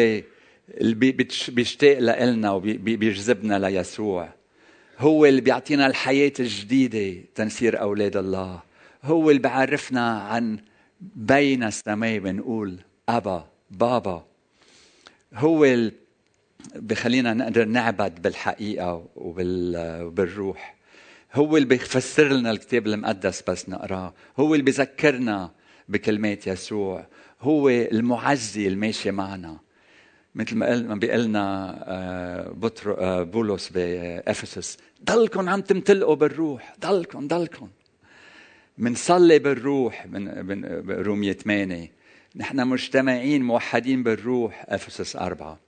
اللي 0.69 1.11
بيشتاق 1.49 1.99
لنا 1.99 2.51
وبيجذبنا 2.51 3.59
ليسوع. 3.59 4.33
هو 4.99 5.25
اللي 5.25 5.41
بيعطينا 5.41 5.87
الحياة 5.87 6.33
الجديدة 6.39 7.23
تنصير 7.35 7.81
أولاد 7.81 8.17
الله. 8.17 8.63
هو 9.03 9.29
اللي 9.29 9.41
بيعرفنا 9.41 10.19
عن 10.19 10.59
بين 11.01 11.63
السماء 11.63 12.19
بنقول 12.19 12.79
أبا 13.09 13.49
بابا. 13.71 14.25
هو 15.33 15.65
اللي 15.65 15.91
بخلينا 16.75 17.33
نقدر 17.33 17.65
نعبد 17.65 18.21
بالحقيقة 18.21 19.07
وبالروح. 19.15 20.75
هو 21.33 21.57
اللي 21.57 21.67
بيفسر 21.67 22.27
لنا 22.27 22.51
الكتاب 22.51 22.87
المقدس 22.87 23.43
بس 23.47 23.69
نقراه. 23.69 24.13
هو 24.37 24.53
اللي 24.53 24.63
بيذكرنا 24.63 25.51
بكلمات 25.89 26.47
يسوع. 26.47 27.07
هو 27.41 27.69
المعزي 27.69 28.67
الماشي 28.67 29.11
معنا. 29.11 29.59
مثل 30.35 30.55
ما 30.55 30.65
قال 30.65 30.87
ما 30.87 30.95
بيقول 30.95 31.23
لنا 31.23 31.75
آه، 31.87 32.49
بطر 32.49 32.99
آه، 32.99 33.23
بولس 33.23 33.69
بإفسس 33.69 34.77
ضلكم 35.03 35.49
عم 35.49 35.61
تمتلئوا 35.61 36.15
بالروح. 36.15 36.75
ضلكم 36.79 37.27
ضلكم. 37.27 37.69
منصلي 38.77 39.39
بالروح 39.39 40.07
من 40.07 40.65
رومية 40.89 41.33
8 41.33 41.91
نحن 42.35 42.67
مجتمعين 42.67 43.43
موحدين 43.43 44.03
بالروح. 44.03 44.65
إفسس 44.69 45.15
أربعة. 45.15 45.64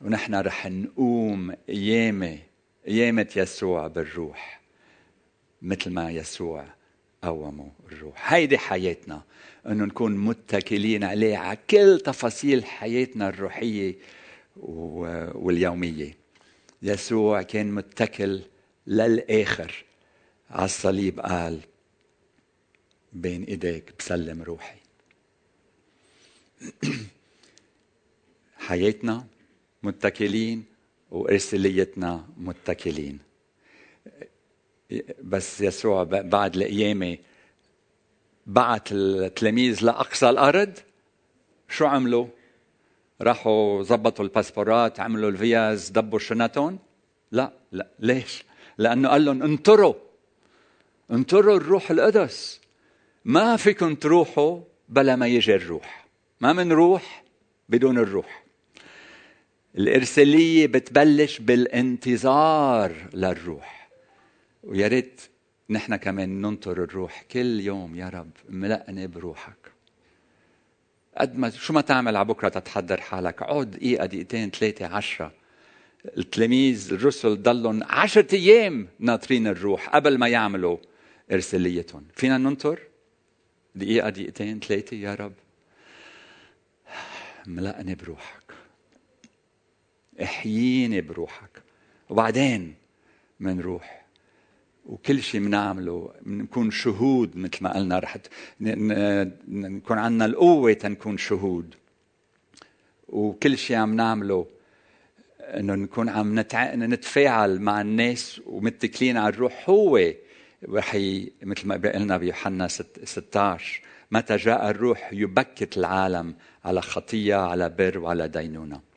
ونحن 0.00 0.34
رح 0.34 0.66
نقوم 0.66 1.54
قيامة 1.68 2.38
قيامة 2.86 3.28
يسوع 3.36 3.86
بالروح 3.86 4.60
مثل 5.62 5.90
ما 5.90 6.10
يسوع 6.10 6.66
قوموا 7.22 7.70
الروح. 7.86 8.32
هيدي 8.32 8.58
حياتنا 8.58 9.22
إنه 9.66 9.84
نكون 9.84 10.16
متكلين 10.16 11.04
عليه 11.04 11.36
على 11.36 11.58
كل 11.70 12.00
تفاصيل 12.04 12.64
حياتنا 12.64 13.28
الروحية 13.28 13.94
واليومية. 14.56 16.16
يسوع 16.82 17.42
كان 17.42 17.72
متكل 17.72 18.42
للآخر. 18.86 19.84
على 20.50 20.64
الصليب 20.64 21.20
قال 21.20 21.60
بين 23.12 23.44
إيديك 23.44 23.92
بسلم 23.98 24.42
روحي. 24.42 24.78
حياتنا 28.56 29.26
متكلين 29.84 30.64
وارساليتنا 31.10 32.26
متكلين. 32.36 33.18
بس 35.22 35.60
يسوع 35.60 36.02
بعد 36.04 36.56
القيامه 36.56 37.18
بعت 38.46 38.92
التلاميذ 38.92 39.84
لأقصى 39.84 40.30
الأرض. 40.30 40.78
شو 41.68 41.86
عملوا؟ 41.86 42.26
راحوا 43.20 43.82
زبطوا 43.82 44.24
الباسبورات 44.24 45.00
عملوا 45.00 45.30
الفيز 45.30 45.90
دبوا 45.90 46.18
شنطهم 46.18 46.78
لا 47.32 47.52
لا 47.72 47.88
ليش؟ 47.98 48.44
لأنه 48.78 49.08
قال 49.08 49.24
لهم 49.24 49.42
انطروا. 49.42 49.94
انطروا 51.10 51.56
الروح 51.56 51.90
القدس. 51.90 52.60
ما 53.24 53.56
فيكم 53.56 53.94
تروحوا 53.94 54.60
بلا 54.88 55.16
ما 55.16 55.26
يجي 55.26 55.54
الروح. 55.54 56.06
ما 56.40 56.52
منروح 56.52 57.24
بدون 57.68 57.98
الروح. 57.98 58.43
الإرسالية 59.78 60.66
بتبلش 60.66 61.38
بالانتظار 61.38 62.92
للروح. 63.14 63.90
ويا 64.62 64.88
ريت 64.88 65.20
نحن 65.70 65.96
كمان 65.96 66.40
ننطر 66.40 66.84
الروح 66.84 67.22
كل 67.22 67.60
يوم 67.60 67.96
يا 67.96 68.08
رب 68.08 68.30
ملأني 68.48 69.06
بروحك. 69.06 69.72
قد 71.18 71.38
ما 71.38 71.50
شو 71.50 71.72
ما 71.72 71.80
تعمل 71.80 72.16
على 72.16 72.24
بكرة 72.24 72.48
تتحضر 72.48 73.00
حالك. 73.00 73.42
عود 73.42 73.70
دقيقة 73.70 74.06
دقيقتين 74.06 74.50
ثلاثة 74.50 74.86
عشرة. 74.86 75.32
التلاميذ 76.18 76.92
الرسل 76.92 77.42
ضلهم 77.42 77.82
عشرة 77.82 78.34
أيام 78.34 78.88
ناطرين 78.98 79.46
الروح 79.46 79.88
قبل 79.88 80.18
ما 80.18 80.28
يعملوا 80.28 80.76
إرساليتهم. 81.32 82.04
فينا 82.14 82.38
ننطر؟ 82.38 82.80
دقيقة 83.74 84.08
دقيقتين 84.08 84.60
ثلاثة 84.60 84.96
يا 84.96 85.14
رب. 85.14 85.32
ملأني 87.46 87.94
بروحك. 87.94 88.43
احييني 90.22 91.00
بروحك. 91.00 91.62
وبعدين 92.08 92.74
منروح 93.40 94.04
وكل 94.86 95.22
شيء 95.22 95.40
بنعمله 95.40 96.12
بنكون 96.22 96.70
شهود 96.70 97.36
مثل 97.36 97.58
ما 97.60 97.74
قلنا 97.74 97.98
رح 97.98 98.16
نكون 98.60 99.98
عندنا 99.98 100.24
القوة 100.24 100.72
تنكون 100.72 101.18
شهود. 101.18 101.74
وكل 103.08 103.58
شيء 103.58 103.76
عم 103.76 103.96
نعمله 103.96 104.46
إنه 105.40 105.74
نكون 105.74 106.08
عم 106.08 106.38
نتع... 106.38 106.74
نتفاعل 106.74 107.60
مع 107.60 107.80
الناس 107.80 108.40
ومتكلين 108.46 109.16
على 109.16 109.34
الروح. 109.34 109.70
هو 109.70 110.12
رح 110.68 110.94
ي... 110.94 111.32
مثل 111.42 111.66
ما 111.68 111.74
قلنا 111.74 112.16
بيوحنا 112.16 112.68
16 112.68 113.80
متى 114.10 114.36
جاء 114.36 114.70
الروح 114.70 115.12
يبكت 115.12 115.76
العالم 115.76 116.34
على 116.64 116.82
خطية 116.82 117.34
على 117.34 117.68
بر 117.68 117.98
وعلى 117.98 118.28
دينونة. 118.28 118.93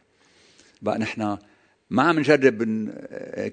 بقى 0.82 0.98
نحن 1.00 1.38
ما 1.90 2.04
عم 2.04 2.20
نجرب 2.20 2.64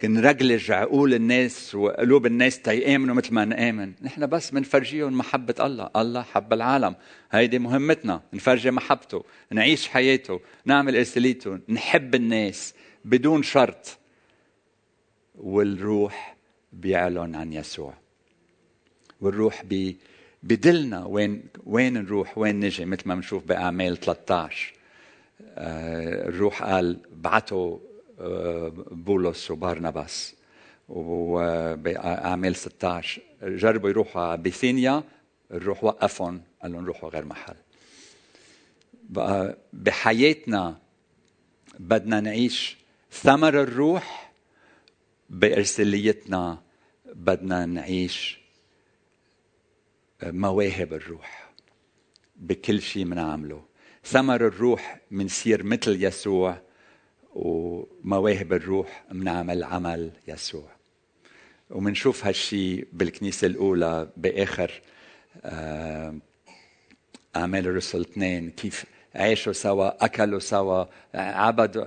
نرجلج 0.04 0.70
عقول 0.70 1.14
الناس 1.14 1.74
وقلوب 1.74 2.26
الناس 2.26 2.60
تيأمنوا 2.60 3.14
مثل 3.14 3.34
ما 3.34 3.44
نآمن. 3.44 3.92
نحن 4.02 4.26
بس 4.26 4.50
بنفرجيهم 4.50 5.18
محبة 5.18 5.54
الله. 5.60 5.90
الله 5.96 6.22
حب 6.22 6.52
العالم. 6.52 6.94
هيدي 7.32 7.58
مهمتنا. 7.58 8.22
نفرجي 8.32 8.70
محبته. 8.70 9.24
نعيش 9.50 9.88
حياته. 9.88 10.40
نعمل 10.64 10.96
إرساليته. 10.96 11.58
نحب 11.68 12.14
الناس 12.14 12.74
بدون 13.04 13.42
شرط. 13.42 13.98
والروح 15.34 16.36
بيعلن 16.72 17.34
عن 17.34 17.52
يسوع. 17.52 17.94
والروح 19.20 19.64
بدلنا 20.42 21.04
وين 21.04 21.42
وين 21.66 21.92
نروح 21.92 22.38
وين 22.38 22.60
نجي؟ 22.60 22.84
مثل 22.84 23.08
ما 23.08 23.14
بنشوف 23.14 23.44
بأعمال 23.44 23.96
13 24.00 24.73
آه، 24.73 24.73
الروح 25.54 26.62
قال 26.62 27.00
بعتوا 27.12 27.78
بولس 28.90 29.50
وبرناباس 29.50 30.34
وبأعمال 30.88 32.56
16 32.56 33.22
جربوا 33.42 33.88
يروحوا 33.88 34.22
على 34.22 34.42
بيثينيا 34.42 35.04
الروح 35.50 35.84
وقفهم 35.84 36.42
قال 36.62 36.72
لهم 36.72 36.84
روحوا 36.86 37.08
غير 37.10 37.24
محل. 37.24 37.54
بقى 39.08 39.58
بحياتنا 39.72 40.78
بدنا 41.78 42.20
نعيش 42.20 42.76
ثمر 43.12 43.62
الروح 43.62 44.32
بإرساليتنا 45.30 46.62
بدنا 47.14 47.66
نعيش 47.66 48.38
مواهب 50.22 50.92
الروح 50.92 51.50
بكل 52.36 52.82
شيء 52.82 53.04
بنعمله 53.04 53.64
ثمر 54.04 54.46
الروح 54.46 55.00
منصير 55.10 55.62
مثل 55.62 56.04
يسوع 56.04 56.60
ومواهب 57.34 58.52
الروح 58.52 59.04
بنعمل 59.10 59.64
عمل 59.64 60.10
يسوع. 60.28 60.68
ومنشوف 61.70 62.26
هالشي 62.26 62.84
بالكنيسة 62.92 63.46
الأولى 63.46 64.08
بآخر 64.16 64.80
آه، 65.44 66.14
أعمال 67.36 67.66
الرسل 67.66 68.00
اثنين 68.00 68.50
كيف 68.50 68.84
عاشوا 69.14 69.52
سوا 69.52 70.04
أكلوا 70.04 70.38
سوا 70.38 70.84
عبدوا 71.14 71.84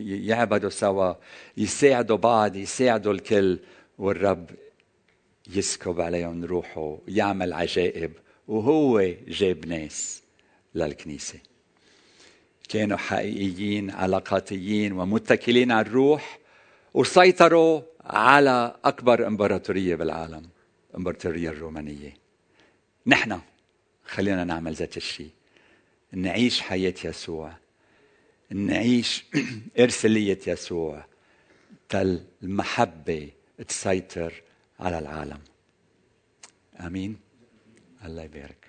يعبدوا 0.00 0.70
سوا 0.70 1.14
يساعدوا 1.56 2.16
بعض 2.16 2.56
يساعدوا 2.56 3.12
الكل 3.12 3.58
والرب 3.98 4.50
يسكب 5.54 6.00
عليهم 6.00 6.44
روحه 6.44 6.98
يعمل 7.08 7.52
عجائب 7.52 8.12
وهو 8.48 9.00
جاب 9.28 9.66
ناس. 9.66 10.27
للكنيسة. 10.78 11.38
كانوا 12.68 12.96
حقيقيين 12.96 13.90
علاقاتيين 13.90 14.92
ومتكلين 14.92 15.72
على 15.72 15.86
الروح 15.86 16.38
وسيطروا 16.94 17.82
على 18.04 18.76
أكبر 18.84 19.26
إمبراطورية 19.26 19.94
بالعالم 19.94 20.48
الإمبراطورية 20.90 21.50
الرومانية. 21.50 22.16
نحن 23.06 23.40
خلينا 24.04 24.44
نعمل 24.44 24.74
ذات 24.74 24.96
الشيء 24.96 25.30
نعيش 26.12 26.60
حياة 26.60 26.94
يسوع. 27.04 27.52
نعيش 28.50 29.24
إرسالية 29.78 30.38
يسوع 30.46 31.04
تل 31.88 32.24
المحبة 32.42 33.30
تسيطر 33.68 34.42
على 34.80 34.98
العالم. 34.98 35.40
آمين. 36.80 37.18
الله 38.04 38.22
يبارك. 38.22 38.67